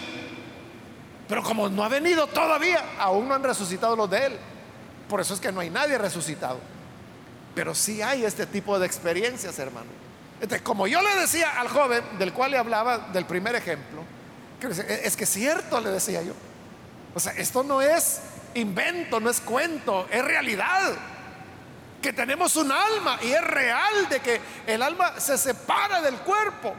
Pero 1.33 1.41
como 1.41 1.67
no 1.67 1.83
ha 1.83 1.87
venido 1.87 2.27
todavía, 2.27 2.79
aún 2.99 3.27
no 3.27 3.33
han 3.33 3.41
resucitado 3.41 3.95
los 3.95 4.07
de 4.07 4.27
Él. 4.27 4.37
Por 5.09 5.19
eso 5.19 5.33
es 5.33 5.39
que 5.39 5.51
no 5.51 5.61
hay 5.61 5.71
nadie 5.71 5.97
resucitado. 5.97 6.59
Pero 7.55 7.73
sí 7.73 8.03
hay 8.03 8.23
este 8.23 8.45
tipo 8.45 8.77
de 8.77 8.85
experiencias, 8.85 9.57
hermano. 9.57 9.87
Entonces, 10.35 10.61
como 10.61 10.85
yo 10.85 11.01
le 11.01 11.15
decía 11.15 11.59
al 11.59 11.69
joven 11.69 12.03
del 12.19 12.33
cual 12.33 12.51
le 12.51 12.59
hablaba 12.59 12.99
del 12.99 13.25
primer 13.25 13.55
ejemplo, 13.55 14.03
es 14.61 15.15
que 15.15 15.23
es 15.23 15.29
cierto, 15.31 15.81
le 15.81 15.89
decía 15.89 16.21
yo. 16.21 16.33
O 17.15 17.19
sea, 17.19 17.31
esto 17.31 17.63
no 17.63 17.81
es 17.81 18.19
invento, 18.53 19.19
no 19.19 19.31
es 19.31 19.41
cuento, 19.41 20.07
es 20.11 20.23
realidad. 20.23 20.93
Que 21.99 22.13
tenemos 22.13 22.55
un 22.57 22.71
alma 22.71 23.17
y 23.23 23.31
es 23.31 23.41
real 23.41 24.07
de 24.07 24.19
que 24.19 24.39
el 24.67 24.83
alma 24.83 25.19
se 25.19 25.39
separa 25.39 25.99
del 25.99 26.17
cuerpo. 26.17 26.75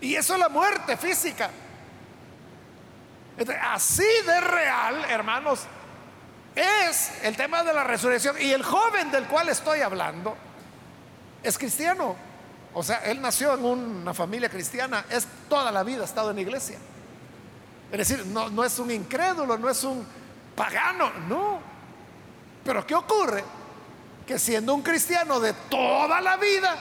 Y 0.00 0.14
eso 0.14 0.34
es 0.34 0.38
la 0.38 0.48
muerte 0.48 0.96
física. 0.96 1.50
Así 3.62 4.06
de 4.26 4.40
real, 4.40 5.04
hermanos, 5.08 5.60
es 6.54 7.12
el 7.22 7.36
tema 7.36 7.62
de 7.62 7.72
la 7.72 7.84
resurrección. 7.84 8.36
Y 8.40 8.50
el 8.50 8.62
joven 8.62 9.10
del 9.10 9.24
cual 9.26 9.48
estoy 9.48 9.80
hablando 9.80 10.36
es 11.42 11.56
cristiano. 11.56 12.16
O 12.74 12.82
sea, 12.82 12.98
él 12.98 13.20
nació 13.20 13.54
en 13.54 13.64
una 13.64 14.14
familia 14.14 14.48
cristiana, 14.48 15.04
es 15.10 15.26
toda 15.48 15.70
la 15.72 15.82
vida 15.82 16.02
ha 16.02 16.04
estado 16.04 16.30
en 16.30 16.36
la 16.36 16.42
iglesia. 16.42 16.78
Es 17.90 17.98
decir, 17.98 18.26
no, 18.26 18.50
no 18.50 18.64
es 18.64 18.78
un 18.78 18.90
incrédulo, 18.90 19.56
no 19.56 19.68
es 19.68 19.82
un 19.84 20.06
pagano, 20.54 21.10
no. 21.28 21.60
Pero 22.64 22.86
¿qué 22.86 22.94
ocurre? 22.94 23.44
Que 24.26 24.38
siendo 24.38 24.74
un 24.74 24.82
cristiano 24.82 25.40
de 25.40 25.54
toda 25.70 26.20
la 26.20 26.36
vida, 26.36 26.76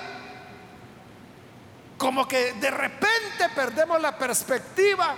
como 1.97 2.27
que 2.27 2.53
de 2.53 2.71
repente 2.71 3.49
perdemos 3.55 4.01
la 4.01 4.17
perspectiva 4.17 5.15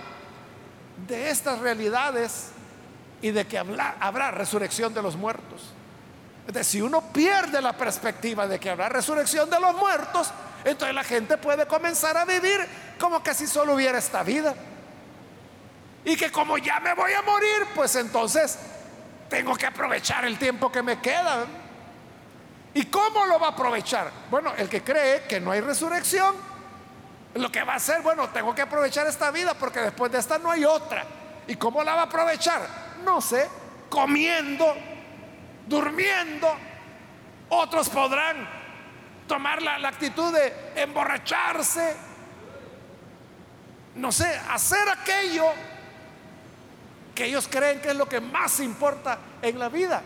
de 1.07 1.29
estas 1.29 1.59
realidades 1.59 2.49
y 3.21 3.31
de 3.31 3.45
que 3.45 3.57
habrá, 3.57 4.31
resurrección 4.31 4.93
de 4.93 5.01
los 5.01 5.15
muertos. 5.15 5.73
Entonces, 6.41 6.67
si 6.67 6.81
uno 6.81 7.01
pierde 7.13 7.61
la 7.61 7.73
perspectiva 7.73 8.47
de 8.47 8.59
que 8.59 8.69
habrá 8.69 8.89
resurrección 8.89 9.49
de 9.49 9.59
los 9.59 9.75
muertos, 9.75 10.31
entonces 10.63 10.95
la 10.95 11.03
gente 11.03 11.37
puede 11.37 11.67
comenzar 11.67 12.17
a 12.17 12.25
vivir 12.25 12.67
como 12.99 13.21
que 13.21 13.33
si 13.33 13.47
solo 13.47 13.75
hubiera 13.75 13.97
esta 13.97 14.23
vida. 14.23 14.55
Y 16.05 16.15
que 16.15 16.31
como 16.31 16.57
ya 16.57 16.79
me 16.79 16.93
voy 16.93 17.13
a 17.13 17.21
morir, 17.21 17.67
pues 17.75 17.95
entonces 17.95 18.57
tengo 19.29 19.55
que 19.55 19.67
aprovechar 19.67 20.25
el 20.25 20.39
tiempo 20.39 20.71
que 20.71 20.81
me 20.81 20.99
queda. 20.99 21.45
¿Y 22.73 22.85
cómo 22.85 23.25
lo 23.25 23.39
va 23.39 23.47
a 23.47 23.51
aprovechar? 23.51 24.11
Bueno, 24.31 24.53
el 24.57 24.69
que 24.69 24.83
cree 24.83 25.23
que 25.23 25.39
no 25.39 25.51
hay 25.51 25.61
resurrección, 25.61 26.35
lo 27.35 27.51
que 27.51 27.63
va 27.63 27.73
a 27.73 27.75
hacer, 27.77 28.01
bueno, 28.01 28.29
tengo 28.29 28.55
que 28.55 28.63
aprovechar 28.63 29.07
esta 29.07 29.31
vida 29.31 29.53
porque 29.53 29.79
después 29.79 30.11
de 30.11 30.19
esta 30.19 30.37
no 30.37 30.51
hay 30.51 30.65
otra. 30.65 31.05
¿Y 31.47 31.55
cómo 31.55 31.83
la 31.83 31.95
va 31.95 32.01
a 32.01 32.05
aprovechar? 32.05 32.61
No 33.03 33.21
sé, 33.21 33.47
comiendo, 33.89 34.75
durmiendo. 35.67 36.47
Otros 37.49 37.89
podrán 37.89 38.47
tomar 39.27 39.61
la, 39.61 39.77
la 39.79 39.89
actitud 39.89 40.33
de 40.33 40.73
emborracharse. 40.75 41.95
No 43.95 44.11
sé, 44.11 44.39
hacer 44.49 44.87
aquello 44.89 45.45
que 47.13 47.25
ellos 47.25 47.47
creen 47.49 47.81
que 47.81 47.89
es 47.89 47.95
lo 47.95 48.07
que 48.07 48.21
más 48.21 48.59
importa 48.59 49.17
en 49.41 49.59
la 49.59 49.69
vida. 49.69 50.01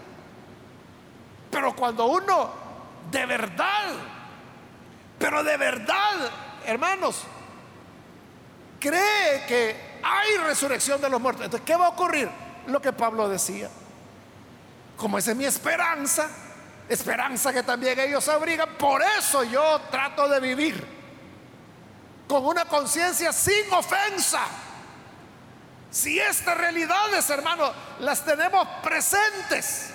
Pero 1.52 1.76
cuando 1.76 2.08
uno 2.08 2.50
de 3.12 3.26
verdad, 3.26 3.94
pero 5.20 5.44
de 5.44 5.58
verdad, 5.58 6.32
hermanos, 6.66 7.24
cree 8.80 9.46
que 9.48 10.00
hay 10.04 10.38
resurrección 10.38 11.00
de 11.00 11.10
los 11.10 11.22
muertos, 11.22 11.46
entonces, 11.46 11.66
¿qué 11.66 11.76
va 11.76 11.88
a 11.88 11.90
ocurrir? 11.90 12.30
Lo 12.68 12.82
que 12.82 12.94
Pablo 12.94 13.30
decía. 13.30 13.70
Como 14.98 15.18
esa 15.18 15.32
es 15.32 15.38
mi 15.38 15.46
esperanza, 15.46 16.30
esperanza 16.88 17.52
que 17.52 17.64
también 17.64 18.00
ellos 18.00 18.28
abrigan, 18.30 18.70
por 18.78 19.02
eso 19.02 19.44
yo 19.44 19.82
trato 19.90 20.28
de 20.28 20.40
vivir 20.40 20.86
con 22.28 22.46
una 22.46 22.66
conciencia 22.66 23.34
sin 23.34 23.72
ofensa 23.74 24.42
si 25.94 26.20
estas 26.20 26.58
realidades, 26.58 27.30
hermano, 27.30 27.72
las 28.00 28.26
tenemos 28.26 28.68
presentes, 28.82 29.92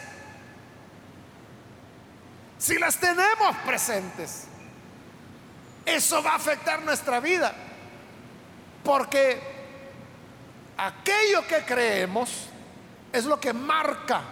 si 2.57 2.79
las 2.79 2.99
tenemos 2.99 3.57
presentes, 3.67 4.45
eso 5.89 6.23
va 6.23 6.33
a 6.33 6.37
afectar 6.37 6.83
nuestra 6.83 7.21
vida. 7.21 7.53
Porque 8.85 9.41
aquello 10.77 11.47
que 11.47 11.65
creemos 11.65 12.47
es 13.13 13.25
lo 13.25 13.41
que 13.41 13.53
marca 13.53 14.23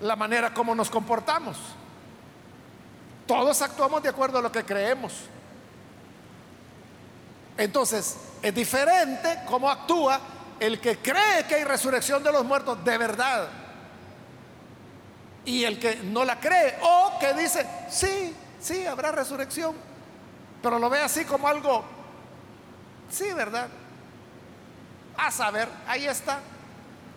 la 0.00 0.16
manera 0.16 0.52
como 0.52 0.74
nos 0.74 0.90
comportamos. 0.90 1.56
Todos 3.26 3.62
actuamos 3.62 4.02
de 4.02 4.08
acuerdo 4.08 4.38
a 4.38 4.42
lo 4.42 4.52
que 4.52 4.64
creemos. 4.64 5.12
Entonces, 7.56 8.16
es 8.42 8.54
diferente 8.54 9.40
cómo 9.46 9.70
actúa 9.70 10.20
el 10.60 10.80
que 10.80 10.98
cree 10.98 11.44
que 11.48 11.56
hay 11.56 11.64
resurrección 11.64 12.22
de 12.22 12.32
los 12.32 12.44
muertos 12.44 12.84
de 12.84 12.98
verdad 12.98 13.48
y 15.44 15.64
el 15.64 15.78
que 15.78 15.96
no 15.96 16.24
la 16.24 16.40
cree 16.40 16.76
o 16.82 17.18
que 17.18 17.34
dice, 17.34 17.66
sí, 17.90 18.34
sí, 18.60 18.86
habrá 18.86 19.12
resurrección, 19.12 19.74
pero 20.64 20.78
lo 20.78 20.88
ve 20.88 20.98
así 20.98 21.26
como 21.26 21.46
algo, 21.46 21.84
sí, 23.10 23.30
¿verdad? 23.34 23.68
A 25.14 25.30
saber, 25.30 25.68
ahí 25.86 26.06
está. 26.06 26.40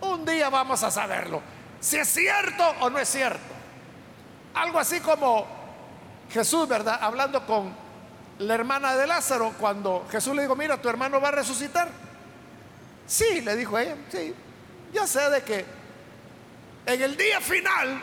Un 0.02 0.26
día 0.26 0.50
vamos 0.50 0.82
a 0.82 0.90
saberlo, 0.90 1.40
si 1.80 1.96
es 1.96 2.08
cierto 2.08 2.62
o 2.80 2.90
no 2.90 2.98
es 2.98 3.08
cierto. 3.08 3.54
Algo 4.52 4.78
así 4.78 5.00
como 5.00 5.46
Jesús, 6.30 6.68
¿verdad? 6.68 6.98
Hablando 7.00 7.46
con 7.46 7.74
la 8.38 8.54
hermana 8.54 8.94
de 8.94 9.06
Lázaro 9.06 9.54
cuando 9.58 10.06
Jesús 10.10 10.36
le 10.36 10.42
dijo, 10.42 10.54
mira, 10.54 10.76
tu 10.76 10.90
hermano 10.90 11.18
va 11.18 11.28
a 11.28 11.32
resucitar. 11.32 11.88
Sí, 13.06 13.40
le 13.40 13.56
dijo 13.56 13.78
ella, 13.78 13.96
sí, 14.12 14.34
yo 14.92 15.06
sé 15.06 15.30
de 15.30 15.42
que 15.42 15.64
en 16.84 17.00
el 17.00 17.16
día 17.16 17.40
final 17.40 17.98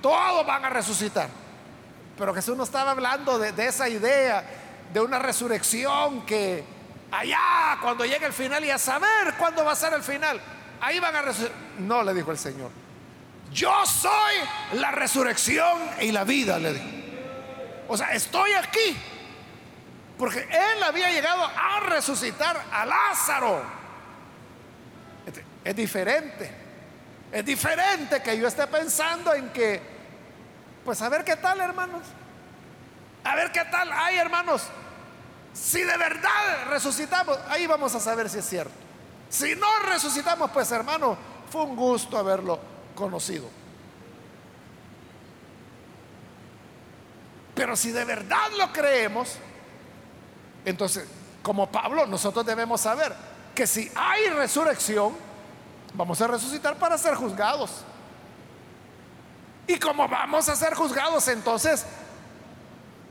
todos 0.00 0.46
van 0.46 0.64
a 0.64 0.70
resucitar. 0.70 1.28
Pero 2.16 2.34
Jesús 2.34 2.56
no 2.56 2.64
estaba 2.64 2.90
hablando 2.92 3.38
de, 3.38 3.66
esa 3.66 3.86
idea 3.86 4.42
de 4.92 5.00
una 5.00 5.18
resurrección 5.18 6.24
que 6.24 6.64
allá 7.10 7.78
cuando 7.80 8.04
llegue 8.04 8.26
el 8.26 8.32
final 8.32 8.64
y 8.64 8.70
a 8.70 8.78
saber 8.78 9.34
cuándo 9.38 9.64
va 9.64 9.72
a 9.72 9.76
ser 9.76 9.92
el 9.92 10.02
final, 10.02 10.40
ahí 10.80 10.98
van 11.00 11.14
a 11.16 11.22
resucitar. 11.22 11.56
No, 11.78 12.02
le 12.02 12.14
dijo 12.14 12.30
el 12.30 12.38
Señor. 12.38 12.70
Yo 13.52 13.86
soy 13.86 14.34
la 14.74 14.90
resurrección 14.90 15.78
y 16.00 16.12
la 16.12 16.24
vida, 16.24 16.58
le 16.58 16.74
dijo. 16.74 16.86
O 17.88 17.96
sea, 17.96 18.12
estoy 18.12 18.52
aquí 18.52 18.96
porque 20.18 20.40
él 20.40 20.82
había 20.82 21.10
llegado 21.10 21.44
a 21.44 21.80
resucitar 21.80 22.60
a 22.72 22.84
Lázaro. 22.84 23.62
Es 25.64 25.76
diferente. 25.76 26.50
Es 27.30 27.44
diferente 27.44 28.20
que 28.22 28.38
yo 28.38 28.48
esté 28.48 28.66
pensando 28.66 29.32
en 29.34 29.50
que, 29.50 29.80
pues 30.84 31.00
a 31.02 31.08
ver 31.08 31.24
qué 31.24 31.36
tal, 31.36 31.60
hermanos. 31.60 32.02
A 33.24 33.34
ver 33.34 33.52
qué 33.52 33.64
tal 33.64 33.92
hay, 33.92 34.16
hermanos. 34.16 34.62
Si 35.52 35.82
de 35.82 35.96
verdad 35.96 36.68
resucitamos, 36.68 37.38
ahí 37.48 37.66
vamos 37.66 37.94
a 37.94 38.00
saber 38.00 38.28
si 38.28 38.38
es 38.38 38.48
cierto. 38.48 38.72
Si 39.28 39.54
no 39.56 39.66
resucitamos, 39.90 40.50
pues 40.50 40.70
hermano, 40.72 41.16
fue 41.50 41.62
un 41.62 41.76
gusto 41.76 42.16
haberlo 42.16 42.58
conocido. 42.94 43.48
Pero 47.54 47.76
si 47.76 47.90
de 47.90 48.04
verdad 48.04 48.50
lo 48.56 48.72
creemos, 48.72 49.36
entonces, 50.64 51.08
como 51.42 51.70
Pablo, 51.70 52.06
nosotros 52.06 52.46
debemos 52.46 52.80
saber 52.80 53.14
que 53.54 53.66
si 53.66 53.90
hay 53.96 54.28
resurrección, 54.30 55.12
vamos 55.94 56.20
a 56.20 56.28
resucitar 56.28 56.76
para 56.76 56.96
ser 56.96 57.14
juzgados. 57.16 57.84
Y 59.66 59.78
como 59.78 60.08
vamos 60.08 60.48
a 60.48 60.56
ser 60.56 60.74
juzgados, 60.74 61.26
entonces, 61.28 61.84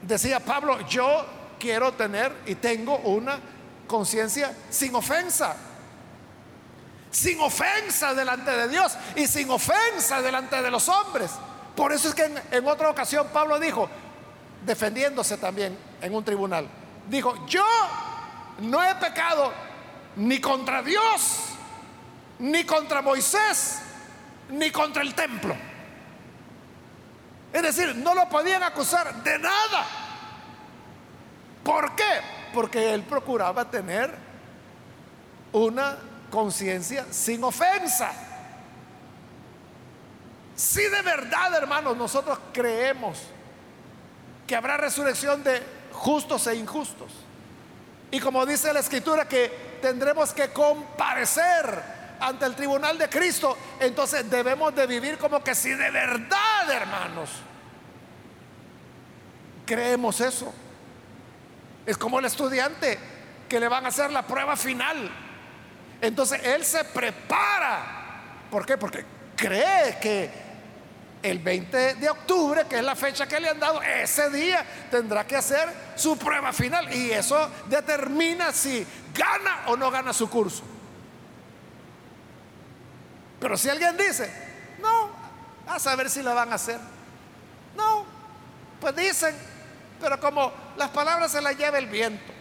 decía 0.08 0.39
Pablo, 0.39 0.80
yo 0.88 1.26
quiero 1.60 1.93
tener 1.93 2.34
y 2.46 2.56
tengo 2.56 2.98
una 3.00 3.39
conciencia 3.88 4.56
sin 4.70 4.96
ofensa. 4.96 5.56
Sin 7.12 7.39
ofensa 7.39 8.13
delante 8.13 8.52
de 8.52 8.67
Dios 8.67 8.98
y 9.15 9.28
sin 9.28 9.50
ofensa 9.50 10.22
delante 10.22 10.62
de 10.62 10.72
los 10.72 10.88
hombres. 10.89 11.32
Por 11.76 11.91
eso 11.91 12.10
es 12.10 12.15
que 12.15 12.30
en, 12.52 12.67
otra 12.67 12.89
ocasión 12.89 13.28
Pablo 13.32 13.60
dijo, 13.60 13.89
defendiéndose 14.65 15.38
también 15.38 15.78
en 16.02 16.13
un 16.13 16.24
tribunal, 16.24 16.67
dijo, 17.08 17.46
yo 17.46 17.65
no 18.60 18.84
he 18.84 18.96
pecado 18.96 19.54
ni 20.15 20.39
contra 20.41 20.82
Dios, 20.82 21.50
ni 22.39 22.63
contra 22.63 23.02
Moisés, 23.02 23.80
ni 24.50 24.72
contra 24.72 25.02
el 25.04 25.13
templo. 25.13 25.56
Es 27.58 27.76
decir, 27.76 27.96
no 27.96 28.13
lo 28.13 28.30
podían 28.30 28.62
acusar 28.62 29.24
de 29.24 29.39
nada. 29.39 29.88
¿Por 31.64 31.95
qué? 31.95 32.22
Porque 32.53 32.93
él 32.93 33.01
procuraba 33.01 33.66
tener 33.66 34.14
una 35.51 35.97
conciencia 36.30 37.08
sin 37.10 37.43
ofensa. 37.43 38.12
Si 40.55 40.84
de 40.84 41.01
verdad, 41.01 41.55
hermanos, 41.55 41.97
nosotros 41.97 42.38
creemos 42.53 43.24
que 44.45 44.55
habrá 44.55 44.78
resurrección 44.78 45.43
de 45.43 45.64
justos 45.93 46.45
e 46.45 46.55
injustos. 46.55 47.12
Y 48.12 48.20
como 48.20 48.45
dice 48.45 48.72
la 48.72 48.82
escritura 48.82 49.28
que 49.28 49.80
tendremos 49.82 50.32
que 50.32 50.53
comparecer 50.53 51.84
ante 52.20 52.45
el 52.45 52.55
tribunal 52.55 52.99
de 52.99 53.10
Cristo, 53.10 53.58
entonces 53.80 54.30
debemos 54.30 54.76
de 54.76 54.86
vivir 54.86 55.18
como 55.18 55.43
que 55.43 55.55
si 55.55 55.72
de 55.72 55.89
verdad, 55.89 56.38
hermanos, 56.70 57.30
creemos 59.65 60.20
eso. 60.22 60.53
Es 61.86 61.97
como 61.97 62.20
el 62.20 62.26
estudiante 62.26 62.97
que 63.47 63.59
le 63.59 63.68
van 63.68 63.86
a 63.86 63.89
hacer 63.89 64.11
la 64.11 64.26
prueba 64.26 64.55
final. 64.55 65.09
Entonces 66.01 66.41
él 66.43 66.63
se 66.65 66.84
prepara. 66.84 68.22
¿Por 68.51 68.65
qué? 68.65 68.78
Porque 68.78 69.05
cree 69.36 69.97
que 69.99 70.47
el 71.24 71.39
20 71.39 71.95
de 71.95 72.09
octubre, 72.09 72.65
que 72.70 72.78
es 72.78 72.84
la 72.84 72.95
fecha 72.95 73.28
que 73.28 73.39
le 73.39 73.49
han 73.49 73.59
dado, 73.59 73.82
ese 73.82 74.30
día 74.30 74.65
tendrá 74.91 75.26
que 75.26 75.36
hacer 75.36 75.68
su 75.95 76.18
prueba 76.18 76.53
final 76.53 76.93
y 76.93 77.11
eso 77.11 77.49
determina 77.68 78.51
si 78.51 78.86
gana 79.13 79.63
o 79.68 79.76
no 79.76 79.89
gana 79.89 80.13
su 80.13 80.30
curso. 80.30 80.63
Pero 83.39 83.57
si 83.57 83.70
alguien 83.70 83.95
dice, 83.97 84.32
no, 84.82 85.16
a 85.68 85.80
saber 85.80 86.09
si 86.09 86.22
la 86.24 86.34
van 86.34 86.51
a 86.51 86.55
hacer. 86.55 86.80
No, 87.76 88.05
pues 88.80 88.95
dicen, 88.95 89.36
pero 89.99 90.20
como 90.20 90.51
las 90.78 90.89
palabras 90.89 91.32
se 91.32 91.41
las 91.41 91.57
lleva 91.57 91.78
el 91.78 91.88
viento. 91.88 92.34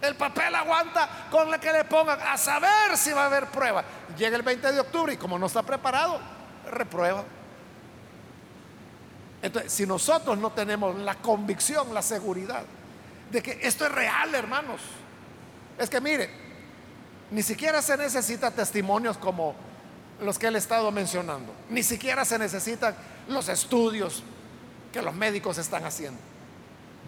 El 0.00 0.16
papel 0.16 0.54
aguanta 0.54 1.26
con 1.30 1.50
la 1.50 1.58
que 1.58 1.72
le 1.72 1.84
pongan 1.84 2.20
a 2.20 2.36
saber 2.36 2.96
si 2.96 3.12
va 3.12 3.22
a 3.22 3.26
haber 3.26 3.46
prueba. 3.46 3.84
Llega 4.16 4.36
el 4.36 4.42
20 4.42 4.72
de 4.72 4.80
octubre 4.80 5.14
y 5.14 5.16
como 5.16 5.38
no 5.38 5.46
está 5.46 5.62
preparado, 5.62 6.20
reprueba. 6.70 7.24
Entonces, 9.40 9.72
si 9.72 9.86
nosotros 9.86 10.36
no 10.38 10.50
tenemos 10.52 10.96
la 10.96 11.14
convicción, 11.16 11.92
la 11.94 12.02
seguridad 12.02 12.64
de 13.30 13.42
que 13.42 13.58
esto 13.62 13.84
es 13.86 13.92
real, 13.92 14.34
hermanos, 14.34 14.80
es 15.78 15.90
que 15.90 16.00
mire, 16.00 16.30
ni 17.30 17.42
siquiera 17.42 17.82
se 17.82 17.96
necesita 17.96 18.50
testimonios 18.50 19.18
como 19.18 19.54
los 20.20 20.38
que 20.38 20.46
él 20.46 20.54
ha 20.54 20.58
estado 20.58 20.90
mencionando, 20.90 21.52
ni 21.70 21.82
siquiera 21.82 22.24
se 22.24 22.38
necesitan 22.38 22.94
los 23.28 23.48
estudios 23.48 24.22
que 24.92 25.02
los 25.02 25.14
médicos 25.14 25.58
están 25.58 25.84
haciendo. 25.84 26.20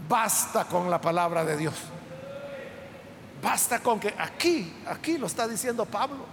Basta 0.08 0.64
con 0.64 0.90
la 0.90 1.00
palabra 1.00 1.44
de 1.44 1.56
Dios. 1.56 1.74
Basta 3.42 3.80
con 3.80 4.00
que 4.00 4.14
aquí, 4.18 4.72
aquí 4.86 5.18
lo 5.18 5.26
está 5.26 5.46
diciendo 5.46 5.84
Pablo. 5.84 6.26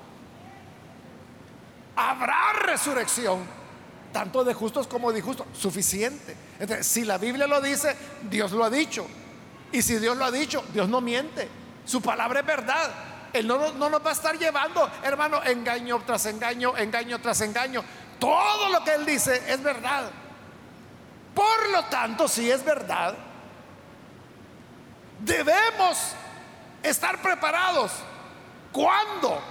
Habrá 1.95 2.53
resurrección 2.65 3.39
tanto 4.11 4.43
de 4.43 4.53
justos 4.53 4.87
como 4.87 5.11
de 5.11 5.19
injustos, 5.19 5.47
suficiente. 5.53 6.35
Entonces, 6.59 6.87
si 6.87 7.03
la 7.03 7.17
Biblia 7.17 7.47
lo 7.47 7.61
dice, 7.61 7.95
Dios 8.29 8.51
lo 8.51 8.63
ha 8.63 8.69
dicho. 8.69 9.05
Y 9.71 9.81
si 9.81 9.97
Dios 9.97 10.15
lo 10.15 10.25
ha 10.25 10.31
dicho, 10.31 10.63
Dios 10.73 10.87
no 10.87 11.01
miente. 11.01 11.49
Su 11.85 12.01
palabra 12.01 12.39
es 12.39 12.45
verdad. 12.45 12.91
Él 13.33 13.47
no, 13.47 13.73
no 13.73 13.89
nos 13.89 14.05
va 14.05 14.11
a 14.11 14.13
estar 14.13 14.37
llevando, 14.37 14.89
hermano, 15.01 15.43
engaño 15.43 16.01
tras 16.05 16.27
engaño, 16.27 16.77
engaño 16.77 17.19
tras 17.19 17.41
engaño. 17.41 17.83
Todo 18.19 18.69
lo 18.69 18.83
que 18.83 18.93
Él 18.93 19.05
dice 19.05 19.51
es 19.51 19.61
verdad. 19.61 20.09
Por 21.33 21.69
lo 21.69 21.83
tanto, 21.85 22.27
si 22.27 22.49
es 22.49 22.63
verdad, 22.63 23.15
debemos 25.19 26.13
estar 26.83 27.21
preparados. 27.21 27.91
¿Cuándo? 28.71 29.41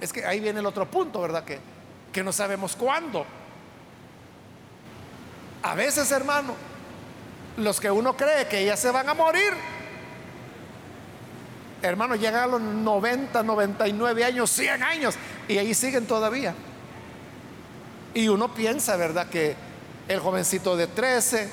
Es 0.00 0.12
que 0.12 0.26
ahí 0.26 0.40
viene 0.40 0.60
el 0.60 0.66
otro 0.66 0.90
punto, 0.90 1.20
¿verdad? 1.20 1.44
Que, 1.44 1.60
que 2.12 2.22
no 2.24 2.32
sabemos 2.32 2.74
cuándo. 2.74 3.24
A 5.62 5.74
veces, 5.74 6.10
hermano, 6.10 6.54
los 7.56 7.80
que 7.80 7.90
uno 7.90 8.16
cree 8.16 8.48
que 8.48 8.64
ya 8.64 8.76
se 8.76 8.90
van 8.90 9.08
a 9.08 9.14
morir, 9.14 9.54
hermano, 11.88 12.16
llegan 12.16 12.42
a 12.42 12.46
los 12.46 12.60
90, 12.60 13.42
99 13.42 14.24
años, 14.24 14.50
100 14.50 14.82
años, 14.82 15.14
y 15.48 15.58
ahí 15.58 15.74
siguen 15.74 16.06
todavía. 16.06 16.54
Y 18.14 18.28
uno 18.28 18.52
piensa, 18.54 18.96
¿verdad? 18.96 19.28
Que 19.28 19.56
el 20.08 20.20
jovencito 20.20 20.76
de 20.76 20.86
13, 20.86 21.48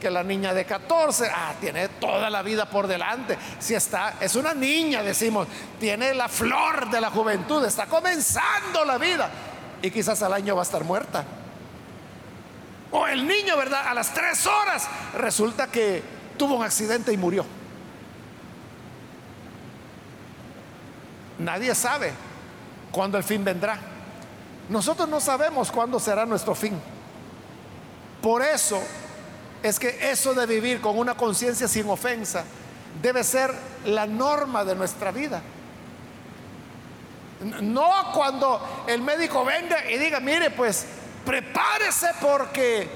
que 0.00 0.10
la 0.10 0.22
niña 0.22 0.52
de 0.52 0.64
14, 0.64 1.30
ah, 1.32 1.54
tiene 1.60 1.88
toda 1.88 2.28
la 2.28 2.42
vida 2.42 2.68
por 2.68 2.86
delante. 2.86 3.38
Si 3.58 3.74
está, 3.74 4.14
es 4.20 4.34
una 4.36 4.52
niña, 4.52 5.02
decimos, 5.02 5.46
tiene 5.80 6.12
la 6.12 6.28
flor 6.28 6.90
de 6.90 7.00
la 7.00 7.10
juventud, 7.10 7.64
está 7.64 7.86
comenzando 7.86 8.84
la 8.84 8.98
vida. 8.98 9.30
Y 9.80 9.90
quizás 9.90 10.22
al 10.22 10.32
año 10.32 10.54
va 10.54 10.62
a 10.62 10.64
estar 10.64 10.84
muerta. 10.84 11.24
O 12.90 13.06
el 13.06 13.26
niño, 13.26 13.56
¿verdad? 13.56 13.88
A 13.88 13.94
las 13.94 14.12
tres 14.12 14.46
horas 14.46 14.86
resulta 15.14 15.68
que 15.68 16.02
tuvo 16.36 16.56
un 16.56 16.64
accidente 16.64 17.12
y 17.12 17.16
murió. 17.16 17.44
Nadie 21.42 21.74
sabe 21.74 22.12
cuándo 22.92 23.18
el 23.18 23.24
fin 23.24 23.44
vendrá. 23.44 23.78
Nosotros 24.68 25.08
no 25.08 25.20
sabemos 25.20 25.72
cuándo 25.72 25.98
será 25.98 26.24
nuestro 26.24 26.54
fin. 26.54 26.80
Por 28.22 28.42
eso 28.42 28.80
es 29.62 29.78
que 29.78 30.10
eso 30.10 30.34
de 30.34 30.46
vivir 30.46 30.80
con 30.80 30.98
una 30.98 31.14
conciencia 31.16 31.66
sin 31.66 31.88
ofensa 31.88 32.44
debe 33.02 33.24
ser 33.24 33.52
la 33.84 34.06
norma 34.06 34.64
de 34.64 34.76
nuestra 34.76 35.10
vida. 35.10 35.42
No 37.60 38.12
cuando 38.14 38.84
el 38.86 39.02
médico 39.02 39.44
venga 39.44 39.90
y 39.90 39.98
diga, 39.98 40.20
mire, 40.20 40.50
pues 40.50 40.86
prepárese 41.26 42.08
porque 42.20 42.88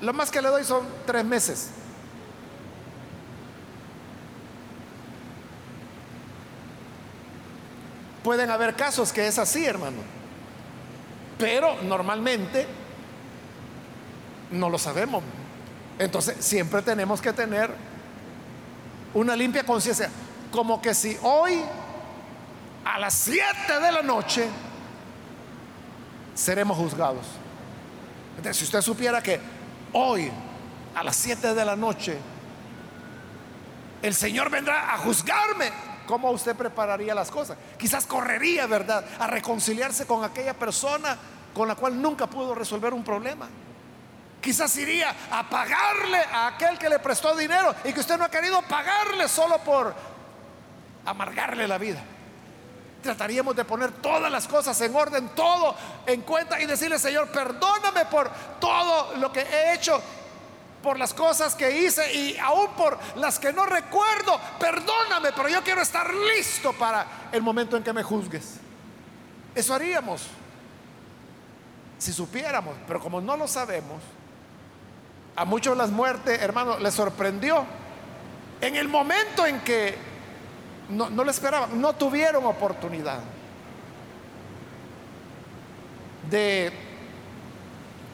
lo 0.00 0.14
más 0.14 0.30
que 0.30 0.40
le 0.40 0.48
doy 0.48 0.64
son 0.64 0.86
tres 1.04 1.24
meses. 1.24 1.70
Pueden 8.26 8.50
haber 8.50 8.74
casos 8.74 9.12
que 9.12 9.28
es 9.28 9.38
así, 9.38 9.64
hermano. 9.64 9.98
Pero 11.38 11.80
normalmente 11.82 12.66
no 14.50 14.68
lo 14.68 14.78
sabemos. 14.78 15.22
Entonces 15.96 16.44
siempre 16.44 16.82
tenemos 16.82 17.20
que 17.20 17.32
tener 17.32 17.70
una 19.14 19.36
limpia 19.36 19.62
conciencia. 19.64 20.10
Como 20.50 20.82
que 20.82 20.92
si 20.92 21.16
hoy 21.22 21.62
a 22.84 22.98
las 22.98 23.14
7 23.14 23.44
de 23.80 23.92
la 23.92 24.02
noche 24.02 24.48
seremos 26.34 26.76
juzgados. 26.76 27.26
Entonces, 28.38 28.56
si 28.56 28.64
usted 28.64 28.82
supiera 28.82 29.22
que 29.22 29.40
hoy, 29.92 30.32
a 30.96 31.04
las 31.04 31.14
7 31.14 31.54
de 31.54 31.64
la 31.64 31.76
noche, 31.76 32.18
el 34.02 34.16
Señor 34.16 34.50
vendrá 34.50 34.92
a 34.94 34.98
juzgarme, 34.98 35.70
¿cómo 36.06 36.30
usted 36.30 36.56
prepararía 36.56 37.14
las 37.14 37.30
cosas? 37.30 37.58
Quizás 37.78 38.06
correría, 38.06 38.66
¿verdad?, 38.66 39.04
a 39.18 39.26
reconciliarse 39.26 40.06
con 40.06 40.24
aquella 40.24 40.54
persona 40.54 41.16
con 41.54 41.68
la 41.68 41.74
cual 41.74 42.00
nunca 42.00 42.26
pudo 42.26 42.54
resolver 42.54 42.92
un 42.94 43.02
problema. 43.02 43.48
Quizás 44.40 44.76
iría 44.76 45.14
a 45.30 45.48
pagarle 45.48 46.18
a 46.18 46.48
aquel 46.48 46.78
que 46.78 46.88
le 46.88 46.98
prestó 46.98 47.34
dinero 47.36 47.74
y 47.84 47.92
que 47.92 48.00
usted 48.00 48.16
no 48.16 48.24
ha 48.24 48.30
querido 48.30 48.62
pagarle 48.62 49.28
solo 49.28 49.58
por 49.58 49.94
amargarle 51.04 51.66
la 51.66 51.78
vida 51.78 52.02
trataríamos 53.06 53.54
de 53.54 53.64
poner 53.64 53.92
todas 53.92 54.30
las 54.30 54.46
cosas 54.46 54.78
en 54.80 54.94
orden, 54.94 55.28
todo 55.30 55.74
en 56.06 56.22
cuenta 56.22 56.60
y 56.60 56.66
decirle, 56.66 56.98
Señor, 56.98 57.28
perdóname 57.28 58.04
por 58.06 58.30
todo 58.60 59.16
lo 59.16 59.32
que 59.32 59.40
he 59.40 59.74
hecho, 59.74 60.02
por 60.86 61.00
las 61.00 61.12
cosas 61.12 61.56
que 61.56 61.82
hice 61.82 62.14
y 62.14 62.38
aún 62.38 62.68
por 62.76 62.96
las 63.16 63.40
que 63.40 63.52
no 63.52 63.66
recuerdo, 63.66 64.40
perdóname, 64.60 65.30
pero 65.34 65.48
yo 65.48 65.60
quiero 65.64 65.82
estar 65.82 66.14
listo 66.14 66.72
para 66.74 67.28
el 67.32 67.42
momento 67.42 67.76
en 67.76 67.82
que 67.82 67.92
me 67.92 68.04
juzgues. 68.04 68.58
Eso 69.52 69.74
haríamos 69.74 70.28
si 71.98 72.12
supiéramos, 72.12 72.76
pero 72.86 73.00
como 73.00 73.20
no 73.20 73.36
lo 73.36 73.48
sabemos, 73.48 74.00
a 75.34 75.44
muchos 75.44 75.76
las 75.76 75.90
muertes, 75.90 76.40
hermano, 76.40 76.78
les 76.78 76.94
sorprendió 76.94 77.64
en 78.60 78.76
el 78.76 78.86
momento 78.86 79.44
en 79.44 79.58
que 79.62 79.96
no, 80.90 81.10
no 81.10 81.24
lo 81.24 81.32
esperaban, 81.32 81.80
no 81.80 81.94
tuvieron 81.94 82.46
oportunidad 82.46 83.18
de 86.30 86.72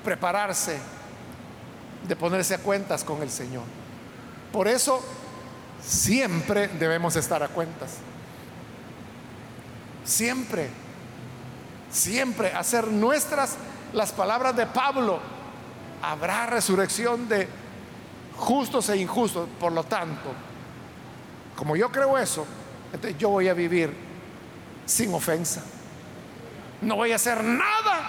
prepararse, 0.03 0.81
de 2.07 2.17
ponerse 2.17 2.55
a 2.55 2.59
cuentas 2.59 3.05
con 3.05 3.23
el 3.23 3.31
Señor. 3.31 3.65
Por 4.53 4.69
eso 4.69 5.03
siempre 5.83 6.69
debemos 6.69 7.17
estar 7.17 7.43
a 7.43 7.49
cuentas. 7.49 7.99
Siempre, 10.05 10.69
siempre 11.91 12.53
hacer 12.53 12.89
nuestras 12.89 13.57
las 13.93 14.13
palabras 14.13 14.57
de 14.57 14.67
Pablo. 14.67 15.21
Habrá 16.03 16.47
resurrección 16.47 17.29
de 17.29 17.49
justos 18.37 18.89
e 18.89 18.97
injustos. 18.97 19.49
Por 19.61 19.73
lo 19.73 19.85
tanto, 19.85 20.33
como 21.57 21.77
yo 21.77 21.91
creo 21.91 22.19
eso, 22.19 22.47
entonces 22.93 23.19
yo 23.19 23.29
voy 23.31 23.49
a 23.49 23.55
vivir 23.55 23.95
sin 24.85 25.15
ofensa. 25.15 25.63
No 26.81 26.97
voy 26.97 27.13
a 27.13 27.17
hacer 27.17 27.45
nada 27.45 28.01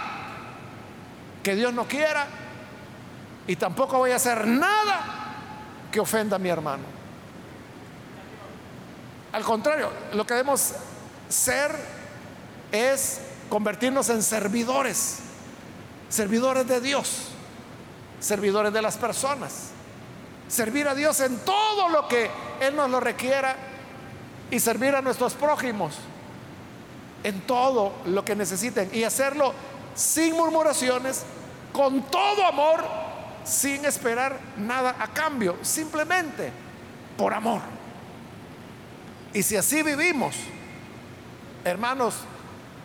que 1.44 1.56
Dios 1.56 1.74
no 1.74 1.86
quiera 1.86 2.26
y 3.48 3.56
tampoco 3.56 3.98
voy 3.98 4.12
a 4.12 4.16
hacer 4.16 4.48
nada 4.48 5.04
que 5.91 6.00
ofenda 6.00 6.38
a 6.38 6.39
mi 6.39 6.50
hermano. 6.50 6.84
Al 9.32 9.44
contrario, 9.44 9.89
lo 10.14 10.26
que 10.26 10.36
debemos 10.36 10.74
ser 11.28 11.72
es 12.72 13.20
convertirnos 13.50 14.10
en 14.10 14.22
servidores, 14.22 15.20
servidores 16.10 16.68
de 16.68 16.80
Dios, 16.82 17.30
servidores 18.20 18.72
de 18.72 18.82
las 18.82 18.98
personas, 18.98 19.70
servir 20.48 20.88
a 20.88 20.96
Dios 20.96 21.20
en 21.20 21.38
todo 21.39 21.89
lo 21.89 22.08
que 22.08 22.30
Él 22.62 22.76
nos 22.76 22.89
lo 22.89 23.00
requiera 23.00 23.56
y 24.52 24.60
servir 24.60 24.96
a 24.96 25.02
nuestros 25.02 25.34
prójimos 25.34 25.96
en 27.24 27.41
todo 27.41 27.94
lo 28.06 28.24
que 28.24 28.36
necesiten 28.36 28.89
y 28.94 29.04
hacerlo 29.04 29.54
sin 29.96 30.36
murmuraciones, 30.36 31.24
con 31.72 32.04
todo 32.04 32.46
amor, 32.46 32.84
sin 33.44 33.86
esperar 33.86 34.39
nada 34.58 34.96
a 35.00 35.08
cambio, 35.08 35.58
simplemente 35.62 36.52
por 37.18 37.34
amor. 37.34 37.62
Y 39.34 39.44
si 39.44 39.56
así 39.56 39.82
vivimos, 39.82 40.36
hermanos, 41.64 42.16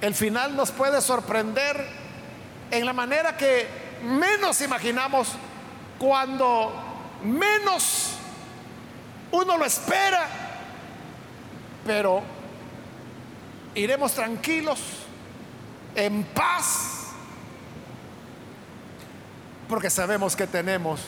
el 0.00 0.14
final 0.14 0.56
nos 0.56 0.70
puede 0.70 1.00
sorprender 1.00 1.86
en 2.70 2.86
la 2.86 2.92
manera 2.92 3.36
que 3.36 3.66
menos 4.02 4.60
imaginamos 4.60 5.32
cuando 5.98 6.72
menos 7.24 8.12
uno 9.30 9.58
lo 9.58 9.64
espera, 9.64 10.26
pero 11.84 12.22
iremos 13.74 14.12
tranquilos, 14.12 14.80
en 15.94 16.24
paz, 16.24 16.97
porque 19.68 19.90
sabemos 19.90 20.34
que 20.34 20.46
tenemos 20.46 21.00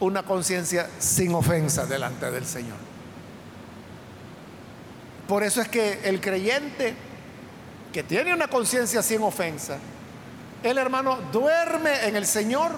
una 0.00 0.22
conciencia 0.22 0.88
sin 0.98 1.34
ofensa 1.34 1.86
delante 1.86 2.30
del 2.30 2.44
Señor. 2.44 2.76
Por 5.28 5.42
eso 5.42 5.60
es 5.60 5.68
que 5.68 6.00
el 6.04 6.20
creyente 6.20 6.94
que 7.92 8.02
tiene 8.02 8.34
una 8.34 8.48
conciencia 8.48 9.02
sin 9.02 9.22
ofensa, 9.22 9.78
el 10.62 10.78
hermano 10.78 11.16
duerme 11.32 12.06
en 12.06 12.16
el 12.16 12.26
Señor 12.26 12.72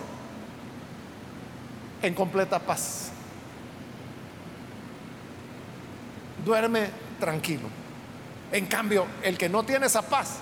en 2.03 2.15
completa 2.15 2.59
paz. 2.59 3.11
Duerme 6.45 6.89
tranquilo. 7.19 7.69
En 8.53 8.67
cambio, 8.67 9.07
el 9.23 9.37
que 9.37 9.49
no 9.49 9.65
tiene 9.65 9.87
esa 9.87 10.03
paz, 10.03 10.37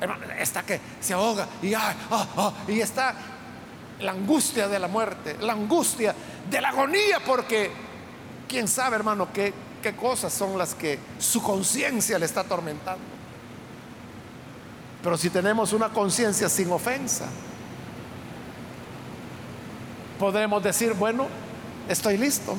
hermano, 0.00 0.24
está 0.38 0.62
que 0.62 0.80
se 1.00 1.14
ahoga 1.14 1.46
y, 1.62 1.72
ah, 1.72 1.94
ah, 2.10 2.52
y 2.68 2.80
está 2.80 3.14
la 4.00 4.12
angustia 4.12 4.68
de 4.68 4.78
la 4.78 4.88
muerte, 4.88 5.36
la 5.40 5.52
angustia 5.52 6.14
de 6.50 6.60
la 6.60 6.70
agonía, 6.70 7.20
porque 7.24 7.70
quién 8.48 8.68
sabe, 8.68 8.96
hermano, 8.96 9.32
qué, 9.32 9.52
qué 9.82 9.94
cosas 9.94 10.32
son 10.32 10.58
las 10.58 10.74
que 10.74 10.98
su 11.18 11.42
conciencia 11.42 12.18
le 12.18 12.26
está 12.26 12.40
atormentando. 12.40 13.04
Pero 15.02 15.16
si 15.16 15.30
tenemos 15.30 15.72
una 15.72 15.88
conciencia 15.88 16.48
sin 16.48 16.70
ofensa, 16.70 17.26
podremos 20.18 20.62
decir, 20.62 20.92
bueno, 20.94 21.26
estoy 21.88 22.16
listo, 22.16 22.56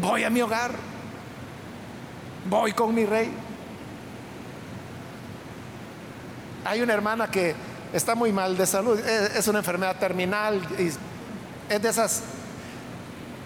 voy 0.00 0.24
a 0.24 0.30
mi 0.30 0.40
hogar, 0.40 0.72
voy 2.48 2.72
con 2.72 2.94
mi 2.94 3.04
rey. 3.04 3.30
Hay 6.64 6.80
una 6.80 6.94
hermana 6.94 7.30
que 7.30 7.54
está 7.96 8.14
muy 8.14 8.32
mal 8.32 8.56
de 8.56 8.66
salud, 8.66 8.98
es 8.98 9.48
una 9.48 9.60
enfermedad 9.60 9.96
terminal 9.96 10.60
y 10.78 10.88
es 11.72 11.82
de 11.82 11.88
esas 11.88 12.22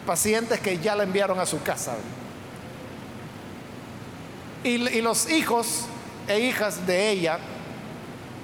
pacientes 0.07 0.61
que 0.61 0.79
ya 0.79 0.97
la 0.97 1.05
enviaron 1.05 1.39
a 1.39 1.47
su 1.47 1.63
casa. 1.63 1.95
Y, 4.65 4.89
y 4.89 5.01
los 5.01 5.31
hijos 5.31 5.87
e 6.27 6.41
hijas 6.41 6.87
de 6.87 7.11
ella 7.11 7.39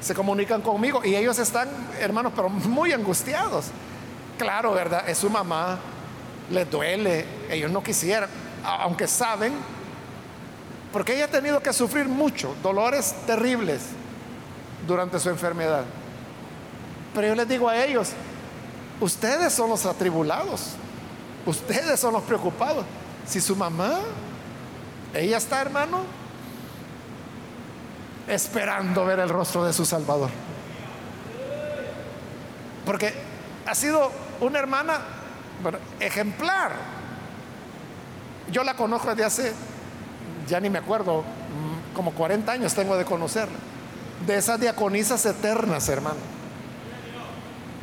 se 0.01 0.15
comunican 0.15 0.63
conmigo 0.63 1.03
y 1.05 1.17
ellos 1.17 1.39
están, 1.39 1.69
hermanos, 2.01 2.33
pero 2.37 2.49
muy 2.49 2.93
angustiados. 2.93 3.67
Claro, 4.39 4.73
¿verdad? 4.73 5.09
Es 5.09 5.19
su 5.19 5.29
mamá, 5.29 5.79
les 6.51 6.71
duele, 6.71 7.25
ellos 7.51 7.71
no 7.71 7.83
quisieran, 7.83 8.29
aunque 8.65 9.09
saben, 9.09 9.53
porque 10.93 11.15
ella 11.15 11.25
ha 11.25 11.29
tenido 11.29 11.61
que 11.61 11.73
sufrir 11.73 12.07
mucho, 12.07 12.55
dolores 12.63 13.15
terribles 13.27 13.83
durante 14.87 15.19
su 15.19 15.29
enfermedad. 15.29 15.85
Pero 17.15 17.29
yo 17.29 17.35
les 17.35 17.49
digo 17.49 17.69
a 17.69 17.83
ellos, 17.83 18.11
ustedes 19.01 19.53
son 19.53 19.71
los 19.71 19.87
atribulados, 19.87 20.73
ustedes 21.47 21.99
son 21.99 22.13
los 22.13 22.23
preocupados. 22.23 22.85
Si 23.27 23.41
su 23.41 23.57
mamá, 23.57 24.01
ella 25.15 25.39
está, 25.39 25.63
hermano, 25.63 26.03
esperando 28.29 29.05
ver 29.05 29.21
el 29.21 29.29
rostro 29.29 29.65
de 29.65 29.73
su 29.73 29.85
Salvador. 29.85 30.31
Porque 32.85 33.15
ha 33.67 33.75
sido 33.75 34.13
una 34.41 34.59
hermana 34.59 35.01
ejemplar. 36.01 36.73
Yo 38.53 38.63
la 38.63 38.75
conozco 38.75 39.09
desde 39.11 39.25
hace, 39.25 39.53
ya 40.47 40.61
ni 40.61 40.71
me 40.71 40.79
acuerdo, 40.79 41.23
mm, 41.23 41.95
como 41.95 42.13
40 42.13 42.53
años 42.53 42.75
tengo 42.75 42.97
de 42.97 43.05
conocerla. 43.05 43.57
De 44.27 44.37
esas 44.37 44.61
diaconisas 44.61 45.25
eternas, 45.27 45.89
hermano. 45.89 46.17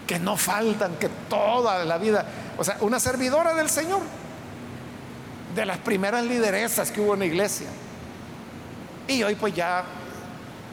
Que 0.07 0.19
no 0.19 0.35
faltan, 0.35 0.95
que 0.95 1.09
toda 1.29 1.85
la 1.85 1.97
vida, 1.97 2.25
o 2.57 2.63
sea, 2.63 2.77
una 2.81 2.99
servidora 2.99 3.53
del 3.53 3.69
Señor. 3.69 4.01
De 5.55 5.65
las 5.65 5.77
primeras 5.77 6.23
lideresas 6.23 6.91
que 6.91 6.99
hubo 6.99 7.13
en 7.13 7.19
la 7.19 7.25
iglesia. 7.25 7.67
Y 9.07 9.23
hoy 9.23 9.35
pues 9.35 9.53
ya 9.53 9.83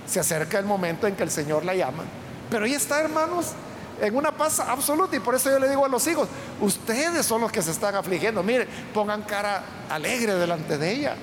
se 0.06 0.20
acerca 0.20 0.58
el 0.58 0.64
momento 0.64 1.06
en 1.06 1.14
que 1.14 1.22
el 1.22 1.30
Señor 1.30 1.64
la 1.64 1.74
llama. 1.74 2.02
Pero 2.50 2.64
ahí 2.64 2.74
está, 2.74 3.00
hermanos, 3.00 3.52
en 4.00 4.16
una 4.16 4.32
paz 4.32 4.58
absoluta. 4.60 5.14
Y 5.16 5.20
por 5.20 5.34
eso 5.34 5.50
yo 5.50 5.58
le 5.58 5.68
digo 5.68 5.84
a 5.84 5.88
los 5.88 6.06
hijos, 6.06 6.28
ustedes 6.60 7.24
son 7.24 7.40
los 7.40 7.52
que 7.52 7.62
se 7.62 7.70
están 7.70 7.94
afligiendo. 7.94 8.42
Mire, 8.42 8.66
pongan 8.92 9.22
cara 9.22 9.62
alegre 9.88 10.34
delante 10.34 10.78
de 10.78 10.90
ella. 10.90 11.16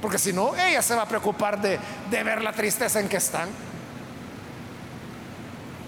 Porque 0.00 0.18
si 0.18 0.32
no, 0.32 0.56
ella 0.56 0.82
se 0.82 0.94
va 0.94 1.02
a 1.02 1.08
preocupar 1.08 1.60
de, 1.60 1.78
ver 2.10 2.42
la 2.42 2.52
tristeza 2.52 3.00
en 3.00 3.08
que 3.08 3.18
están. 3.18 3.48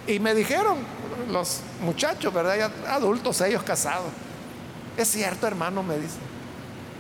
Y 0.07 0.19
me 0.19 0.35
dijeron 0.35 0.79
los 1.31 1.61
muchachos, 1.81 2.33
¿verdad? 2.33 2.71
adultos, 2.89 3.41
ellos 3.41 3.63
casados. 3.63 4.11
Es 4.97 5.09
cierto, 5.09 5.47
hermano, 5.47 5.83
me 5.83 5.97
dice. 5.97 6.19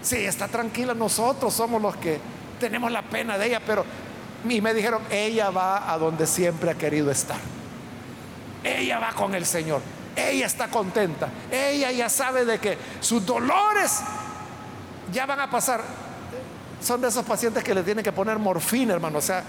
Sí, 0.02 0.16
está 0.16 0.48
tranquila, 0.48 0.94
nosotros 0.94 1.52
somos 1.52 1.80
los 1.82 1.96
que 1.96 2.18
tenemos 2.58 2.90
la 2.90 3.02
pena 3.02 3.38
de 3.38 3.46
ella, 3.46 3.60
pero 3.64 3.84
y 4.48 4.60
me 4.60 4.74
dijeron, 4.74 5.02
ella 5.10 5.50
va 5.50 5.92
a 5.92 5.98
donde 5.98 6.26
siempre 6.26 6.70
ha 6.70 6.74
querido 6.74 7.10
estar. 7.10 7.38
Ella 8.64 8.98
va 8.98 9.12
con 9.12 9.34
el 9.34 9.46
Señor. 9.46 9.80
Ella 10.16 10.46
está 10.46 10.68
contenta. 10.68 11.28
Ella 11.50 11.90
ya 11.92 12.08
sabe 12.08 12.44
de 12.44 12.58
que 12.58 12.76
sus 13.00 13.24
dolores 13.24 14.00
ya 15.12 15.26
van 15.26 15.40
a 15.40 15.50
pasar. 15.50 15.82
Son 16.82 17.00
de 17.00 17.08
esos 17.08 17.24
pacientes 17.24 17.62
que 17.62 17.74
le 17.74 17.82
tienen 17.82 18.04
que 18.04 18.12
poner 18.12 18.38
morfina, 18.38 18.94
hermano. 18.94 19.18
O 19.18 19.22
sea, 19.22 19.44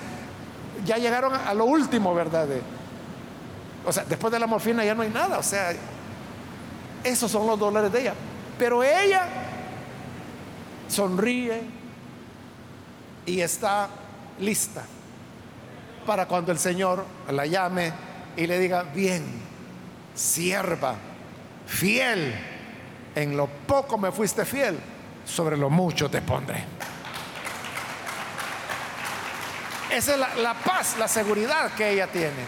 ya 0.85 0.97
llegaron 0.97 1.33
a 1.33 1.53
lo 1.53 1.65
último, 1.65 2.13
¿verdad? 2.13 2.47
o 3.85 3.91
sea, 3.91 4.05
después 4.05 4.31
de 4.31 4.39
la 4.39 4.47
morfina 4.47 4.85
ya 4.85 4.93
no 4.93 5.01
hay 5.01 5.09
nada. 5.09 5.39
O 5.39 5.43
sea, 5.43 5.73
esos 7.03 7.31
son 7.31 7.47
los 7.47 7.59
dolores 7.59 7.91
de 7.91 8.01
ella. 8.01 8.13
Pero 8.57 8.83
ella 8.83 9.27
sonríe 10.87 11.61
y 13.25 13.39
está 13.41 13.89
lista 14.39 14.83
para 16.05 16.27
cuando 16.27 16.51
el 16.51 16.59
Señor 16.59 17.05
la 17.31 17.45
llame 17.45 17.91
y 18.35 18.45
le 18.45 18.59
diga, 18.59 18.83
bien, 18.83 19.23
sierva, 20.13 20.95
fiel, 21.65 22.33
en 23.15 23.37
lo 23.37 23.47
poco 23.47 23.97
me 23.97 24.11
fuiste 24.11 24.45
fiel, 24.45 24.77
sobre 25.25 25.57
lo 25.57 25.69
mucho 25.69 26.09
te 26.09 26.21
pondré. 26.21 26.63
Esa 29.93 30.13
es 30.13 30.19
la, 30.19 30.35
la 30.35 30.53
paz, 30.55 30.97
la 30.97 31.07
seguridad 31.07 31.71
que 31.73 31.91
ella 31.91 32.07
tiene. 32.07 32.45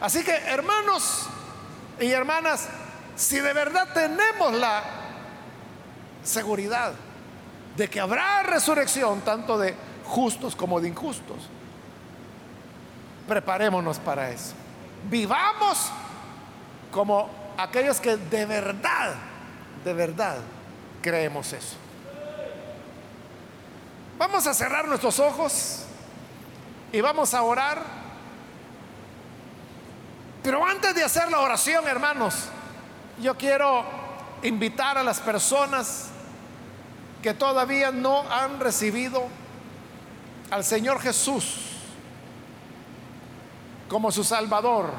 Así 0.00 0.22
que, 0.22 0.32
hermanos 0.32 1.26
y 1.98 2.10
hermanas, 2.10 2.68
si 3.16 3.40
de 3.40 3.52
verdad 3.52 3.88
tenemos 3.94 4.52
la 4.52 4.82
seguridad 6.22 6.92
de 7.76 7.88
que 7.88 8.00
habrá 8.00 8.42
resurrección, 8.42 9.22
tanto 9.22 9.58
de 9.58 9.74
justos 10.04 10.54
como 10.54 10.80
de 10.80 10.88
injustos. 10.88 11.48
Preparémonos 13.26 13.98
para 13.98 14.30
eso. 14.30 14.52
Vivamos 15.08 15.90
como 16.90 17.30
aquellos 17.56 18.00
que 18.00 18.16
de 18.16 18.46
verdad, 18.46 19.14
de 19.84 19.92
verdad 19.94 20.38
creemos 21.02 21.52
eso. 21.52 21.76
Vamos 24.18 24.46
a 24.46 24.54
cerrar 24.54 24.88
nuestros 24.88 25.18
ojos 25.20 25.84
y 26.92 27.00
vamos 27.00 27.34
a 27.34 27.42
orar. 27.42 27.82
Pero 30.42 30.64
antes 30.64 30.94
de 30.94 31.04
hacer 31.04 31.30
la 31.30 31.40
oración, 31.40 31.86
hermanos, 31.86 32.48
yo 33.20 33.36
quiero 33.36 33.84
invitar 34.42 34.96
a 34.96 35.02
las 35.02 35.20
personas 35.20 36.08
que 37.22 37.34
todavía 37.34 37.90
no 37.90 38.22
han 38.30 38.60
recibido 38.60 39.26
al 40.50 40.64
Señor 40.64 41.00
Jesús 41.00 41.56
como 43.88 44.12
su 44.12 44.22
Salvador. 44.22 44.92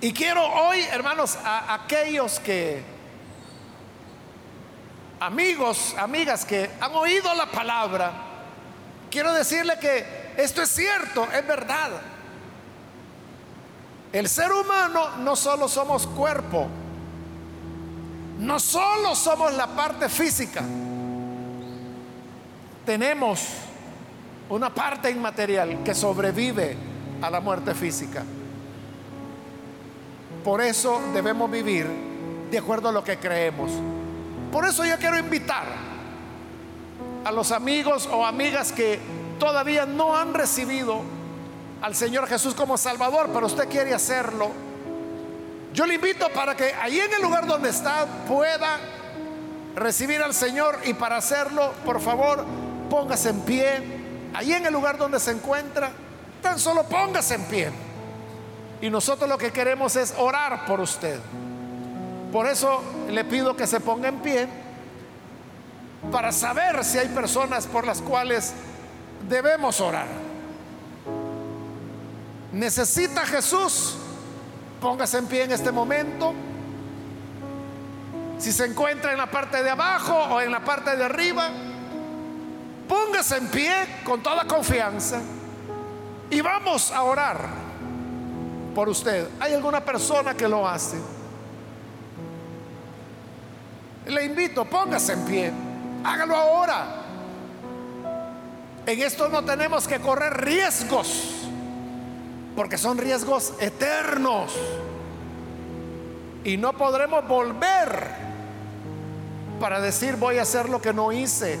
Y 0.00 0.12
quiero 0.12 0.44
hoy, 0.44 0.80
hermanos, 0.82 1.36
a 1.42 1.74
aquellos 1.74 2.38
que, 2.38 2.84
amigos, 5.18 5.94
amigas 5.98 6.44
que 6.44 6.70
han 6.80 6.94
oído 6.94 7.32
la 7.34 7.46
palabra, 7.46 8.12
quiero 9.14 9.32
decirle 9.32 9.78
que 9.80 10.04
esto 10.36 10.60
es 10.60 10.70
cierto, 10.70 11.28
es 11.32 11.46
verdad. 11.46 11.90
El 14.12 14.28
ser 14.28 14.52
humano 14.52 15.18
no 15.18 15.36
solo 15.36 15.68
somos 15.68 16.08
cuerpo, 16.08 16.66
no 18.40 18.58
solo 18.58 19.14
somos 19.14 19.54
la 19.54 19.68
parte 19.68 20.08
física, 20.08 20.62
tenemos 22.84 23.46
una 24.48 24.74
parte 24.74 25.10
inmaterial 25.10 25.84
que 25.84 25.94
sobrevive 25.94 26.76
a 27.22 27.30
la 27.30 27.38
muerte 27.38 27.72
física. 27.72 28.24
Por 30.42 30.60
eso 30.60 31.00
debemos 31.14 31.48
vivir 31.48 31.86
de 32.50 32.58
acuerdo 32.58 32.88
a 32.88 32.92
lo 32.92 33.04
que 33.04 33.16
creemos. 33.18 33.70
Por 34.50 34.66
eso 34.66 34.84
yo 34.84 34.98
quiero 34.98 35.16
invitar 35.16 35.93
a 37.24 37.32
los 37.32 37.52
amigos 37.52 38.08
o 38.12 38.24
amigas 38.24 38.72
que 38.72 39.00
todavía 39.38 39.86
no 39.86 40.16
han 40.16 40.34
recibido 40.34 41.02
al 41.82 41.94
Señor 41.94 42.26
Jesús 42.28 42.54
como 42.54 42.78
Salvador, 42.78 43.30
pero 43.32 43.46
usted 43.46 43.68
quiere 43.68 43.94
hacerlo. 43.94 44.50
Yo 45.72 45.86
le 45.86 45.94
invito 45.94 46.28
para 46.30 46.54
que 46.54 46.72
ahí 46.74 47.00
en 47.00 47.12
el 47.12 47.22
lugar 47.22 47.46
donde 47.46 47.70
está 47.70 48.06
pueda 48.28 48.78
recibir 49.74 50.22
al 50.22 50.34
Señor 50.34 50.78
y 50.84 50.94
para 50.94 51.16
hacerlo, 51.16 51.72
por 51.84 52.00
favor, 52.00 52.44
póngase 52.88 53.30
en 53.30 53.40
pie. 53.40 54.04
Ahí 54.34 54.52
en 54.52 54.66
el 54.66 54.72
lugar 54.72 54.98
donde 54.98 55.18
se 55.18 55.32
encuentra, 55.32 55.90
tan 56.42 56.58
solo 56.58 56.84
póngase 56.84 57.34
en 57.34 57.44
pie. 57.44 57.70
Y 58.80 58.90
nosotros 58.90 59.28
lo 59.28 59.38
que 59.38 59.52
queremos 59.52 59.96
es 59.96 60.14
orar 60.16 60.66
por 60.66 60.80
usted. 60.80 61.18
Por 62.32 62.46
eso 62.46 62.82
le 63.10 63.24
pido 63.24 63.56
que 63.56 63.66
se 63.66 63.80
ponga 63.80 64.08
en 64.08 64.18
pie 64.20 64.63
para 66.10 66.32
saber 66.32 66.84
si 66.84 66.98
hay 66.98 67.08
personas 67.08 67.66
por 67.66 67.86
las 67.86 68.00
cuales 68.00 68.52
debemos 69.28 69.80
orar. 69.80 70.06
¿Necesita 72.52 73.26
Jesús? 73.26 73.96
Póngase 74.80 75.18
en 75.18 75.26
pie 75.26 75.44
en 75.44 75.52
este 75.52 75.72
momento. 75.72 76.32
Si 78.38 78.52
se 78.52 78.66
encuentra 78.66 79.12
en 79.12 79.18
la 79.18 79.30
parte 79.30 79.62
de 79.62 79.70
abajo 79.70 80.14
o 80.14 80.40
en 80.40 80.52
la 80.52 80.60
parte 80.60 80.96
de 80.96 81.04
arriba, 81.04 81.50
póngase 82.88 83.38
en 83.38 83.48
pie 83.48 83.72
con 84.04 84.22
toda 84.22 84.44
confianza 84.46 85.20
y 86.30 86.40
vamos 86.40 86.92
a 86.92 87.02
orar 87.02 87.48
por 88.74 88.88
usted. 88.88 89.28
¿Hay 89.40 89.54
alguna 89.54 89.84
persona 89.84 90.34
que 90.34 90.48
lo 90.48 90.66
hace? 90.66 90.98
Le 94.06 94.24
invito, 94.24 94.64
póngase 94.64 95.12
en 95.14 95.24
pie. 95.24 95.52
Hágalo 96.04 96.36
ahora. 96.36 96.86
En 98.86 99.00
esto 99.00 99.28
no 99.28 99.42
tenemos 99.44 99.88
que 99.88 99.98
correr 99.98 100.44
riesgos, 100.44 101.46
porque 102.54 102.76
son 102.76 102.98
riesgos 102.98 103.54
eternos. 103.58 104.52
Y 106.44 106.58
no 106.58 106.74
podremos 106.74 107.26
volver 107.26 108.10
para 109.58 109.80
decir 109.80 110.16
voy 110.16 110.38
a 110.38 110.42
hacer 110.42 110.68
lo 110.68 110.82
que 110.82 110.92
no 110.92 111.10
hice. 111.10 111.58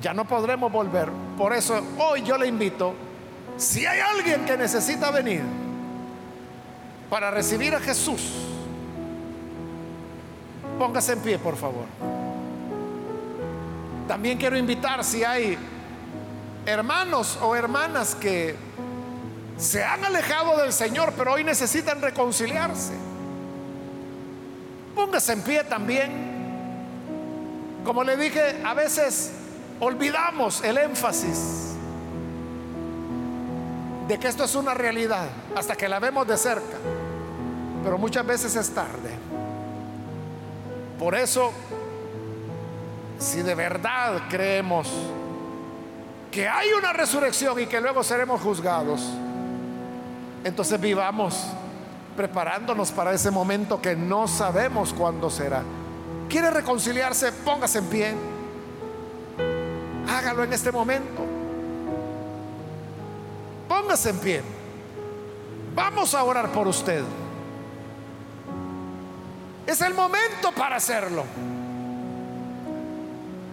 Ya 0.00 0.14
no 0.14 0.24
podremos 0.24 0.70
volver. 0.70 1.08
Por 1.36 1.52
eso 1.52 1.82
hoy 1.98 2.22
yo 2.22 2.38
le 2.38 2.46
invito 2.46 2.94
si 3.56 3.84
hay 3.84 3.98
alguien 3.98 4.44
que 4.44 4.56
necesita 4.56 5.10
venir 5.10 5.42
para 7.10 7.32
recibir 7.32 7.74
a 7.74 7.80
Jesús, 7.80 8.20
póngase 10.78 11.12
en 11.12 11.20
pie, 11.20 11.38
por 11.38 11.56
favor. 11.56 11.86
También 14.06 14.38
quiero 14.38 14.56
invitar 14.56 15.04
si 15.04 15.24
hay 15.24 15.58
hermanos 16.64 17.38
o 17.42 17.54
hermanas 17.54 18.14
que 18.14 18.56
se 19.58 19.84
han 19.84 20.04
alejado 20.04 20.56
del 20.56 20.72
Señor, 20.72 21.12
pero 21.16 21.32
hoy 21.32 21.44
necesitan 21.44 22.00
reconciliarse. 22.00 22.92
Póngase 24.94 25.32
en 25.32 25.42
pie 25.42 25.64
también. 25.64 26.28
Como 27.84 28.04
le 28.04 28.16
dije, 28.16 28.62
a 28.64 28.74
veces 28.74 29.32
olvidamos 29.80 30.62
el 30.62 30.78
énfasis 30.78 31.74
de 34.08 34.18
que 34.18 34.28
esto 34.28 34.44
es 34.44 34.54
una 34.54 34.74
realidad 34.74 35.28
hasta 35.54 35.76
que 35.76 35.88
la 35.88 35.98
vemos 35.98 36.26
de 36.26 36.36
cerca, 36.36 36.78
pero 37.82 37.98
muchas 37.98 38.24
veces 38.24 38.56
es 38.56 38.70
tarde. 38.70 39.10
Por 40.98 41.14
eso, 41.14 41.52
si 43.18 43.42
de 43.42 43.54
verdad 43.54 44.22
creemos 44.28 44.88
que 46.30 46.48
hay 46.48 46.72
una 46.72 46.92
resurrección 46.92 47.58
y 47.60 47.66
que 47.66 47.80
luego 47.80 48.02
seremos 48.02 48.40
juzgados, 48.40 49.02
entonces 50.44 50.80
vivamos 50.80 51.46
preparándonos 52.16 52.90
para 52.90 53.12
ese 53.12 53.30
momento 53.30 53.80
que 53.80 53.94
no 53.94 54.26
sabemos 54.26 54.92
cuándo 54.92 55.30
será. 55.30 55.62
¿Quiere 56.28 56.50
reconciliarse? 56.50 57.30
Póngase 57.32 57.78
en 57.78 57.86
pie. 57.86 58.14
Hágalo 60.08 60.42
en 60.42 60.52
este 60.52 60.72
momento. 60.72 61.24
Póngase 63.68 64.10
en 64.10 64.18
pie. 64.18 64.42
Vamos 65.74 66.12
a 66.14 66.24
orar 66.24 66.50
por 66.50 66.66
usted. 66.66 67.04
Es 69.68 69.82
el 69.82 69.92
momento 69.92 70.50
para 70.56 70.76
hacerlo. 70.76 71.24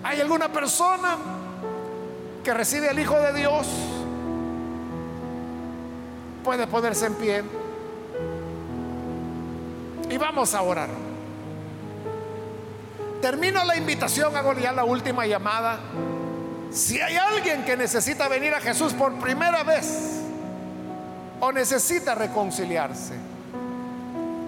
¿Hay 0.01 0.22
alguna 0.22 0.47
persona 0.47 1.18
que 2.41 2.53
recibe 2.53 2.88
al 2.88 2.97
Hijo 2.97 3.20
de 3.20 3.34
Dios? 3.34 3.68
Puede 6.41 6.68
ponerse 6.68 7.07
en 7.07 7.16
pie. 7.16 7.43
Y 10.09 10.18
vamos 10.18 10.53
a 10.53 10.61
orar. 10.61 10.88
Termino 13.22 13.66
la 13.66 13.76
invitación, 13.76 14.38
hago 14.38 14.53
ya 14.53 14.72
la 14.72 14.86
última 14.86 15.26
llamada. 15.28 15.82
Si 16.72 17.01
hay 17.01 17.18
alguien 17.18 17.66
que 17.66 17.76
necesita 17.76 18.30
venir 18.30 18.53
a 18.53 18.61
Jesús 18.61 18.93
por 18.93 19.13
primera 19.20 19.63
vez 19.63 20.22
o 21.41 21.51
necesita 21.51 22.16
reconciliarse, 22.16 23.34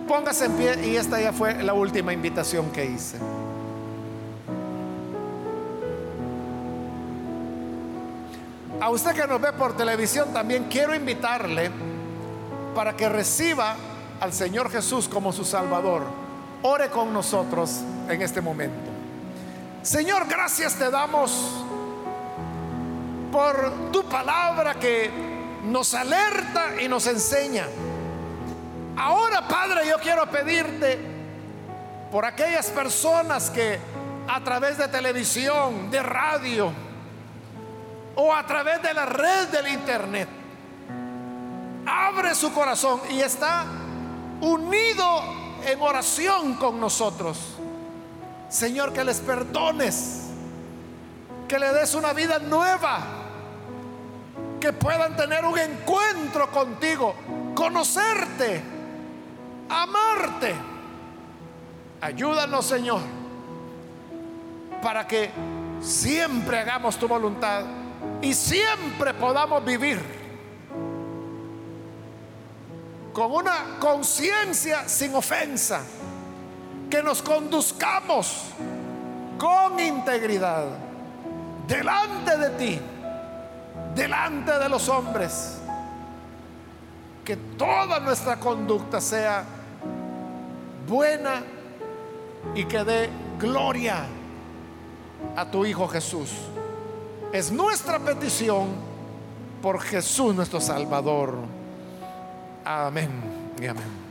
póngase 0.07 0.45
en 0.45 0.53
pie 0.53 0.87
y 0.87 0.95
esta 0.95 1.19
ya 1.19 1.33
fue 1.33 1.61
la 1.63 1.73
última 1.73 2.13
invitación 2.13 2.71
que 2.71 2.85
hice. 2.85 3.17
A 8.79 8.89
usted 8.89 9.11
que 9.11 9.27
nos 9.27 9.41
ve 9.41 9.51
por 9.53 9.75
televisión 9.75 10.31
también 10.31 10.67
quiero 10.69 10.95
invitarle 10.95 11.71
para 12.73 12.95
que 12.95 13.09
reciba 13.09 13.75
al 14.19 14.33
Señor 14.33 14.71
Jesús 14.71 15.09
como 15.09 15.33
su 15.33 15.43
Salvador. 15.43 16.03
Ore 16.61 16.89
con 16.89 17.11
nosotros 17.11 17.81
en 18.07 18.21
este 18.21 18.39
momento. 18.39 18.91
Señor, 19.81 20.27
gracias 20.27 20.75
te 20.75 20.89
damos 20.89 21.65
por 23.31 23.91
tu 23.91 24.03
palabra 24.03 24.75
que 24.75 25.09
nos 25.65 25.93
alerta 25.93 26.81
y 26.81 26.87
nos 26.87 27.07
enseña. 27.07 27.67
Ahora, 28.97 29.47
Padre, 29.47 29.87
yo 29.87 29.97
quiero 29.99 30.25
pedirte 30.25 30.99
por 32.11 32.25
aquellas 32.25 32.67
personas 32.71 33.51
que 33.51 33.79
a 34.27 34.43
través 34.43 34.77
de 34.77 34.87
televisión, 34.87 35.91
de 35.91 36.01
radio 36.01 36.73
o 38.15 38.33
a 38.33 38.45
través 38.47 38.81
de 38.81 38.93
la 38.95 39.05
red 39.05 39.49
del 39.49 39.67
internet, 39.67 40.27
abre 41.85 42.33
su 42.33 42.51
corazón 42.51 42.99
y 43.11 43.21
está 43.21 43.65
unido 44.41 45.23
en 45.63 45.79
oración 45.79 46.55
con 46.55 46.79
nosotros. 46.79 47.37
Señor, 48.49 48.93
que 48.93 49.03
les 49.03 49.19
perdones, 49.19 50.23
que 51.47 51.59
le 51.59 51.71
des 51.71 51.93
una 51.93 52.13
vida 52.13 52.39
nueva 52.39 52.99
que 54.59 54.73
puedan 54.73 55.15
tener 55.15 55.45
un 55.45 55.57
encuentro 55.59 56.49
contigo, 56.49 57.13
conocerte, 57.53 58.76
amarte. 59.69 60.55
Ayúdanos, 62.01 62.65
Señor, 62.65 63.01
para 64.81 65.07
que 65.07 65.31
siempre 65.81 66.59
hagamos 66.59 66.97
tu 66.97 67.07
voluntad 67.07 67.63
y 68.21 68.33
siempre 68.33 69.13
podamos 69.13 69.63
vivir 69.65 69.99
con 73.13 73.31
una 73.31 73.79
conciencia 73.79 74.87
sin 74.87 75.15
ofensa, 75.15 75.81
que 76.89 77.01
nos 77.01 77.21
conduzcamos 77.21 78.43
con 79.37 79.79
integridad 79.79 80.65
delante 81.67 82.37
de 82.37 82.49
ti 82.51 82.81
delante 83.97 84.57
de 84.57 84.69
los 84.69 84.87
hombres. 84.87 85.57
Que 87.25 87.35
toda 87.35 87.99
nuestra 87.99 88.39
conducta 88.39 89.01
sea 89.01 89.43
buena 90.87 91.43
y 92.55 92.65
que 92.65 92.83
dé 92.83 93.09
gloria 93.39 94.05
a 95.35 95.49
tu 95.49 95.65
Hijo 95.65 95.87
Jesús. 95.87 96.31
Es 97.31 97.51
nuestra 97.51 97.99
petición 97.99 98.69
por 99.61 99.81
Jesús 99.81 100.33
nuestro 100.33 100.61
Salvador. 100.61 101.35
Amén 102.63 103.09
y 103.61 103.67
amén. 103.67 104.06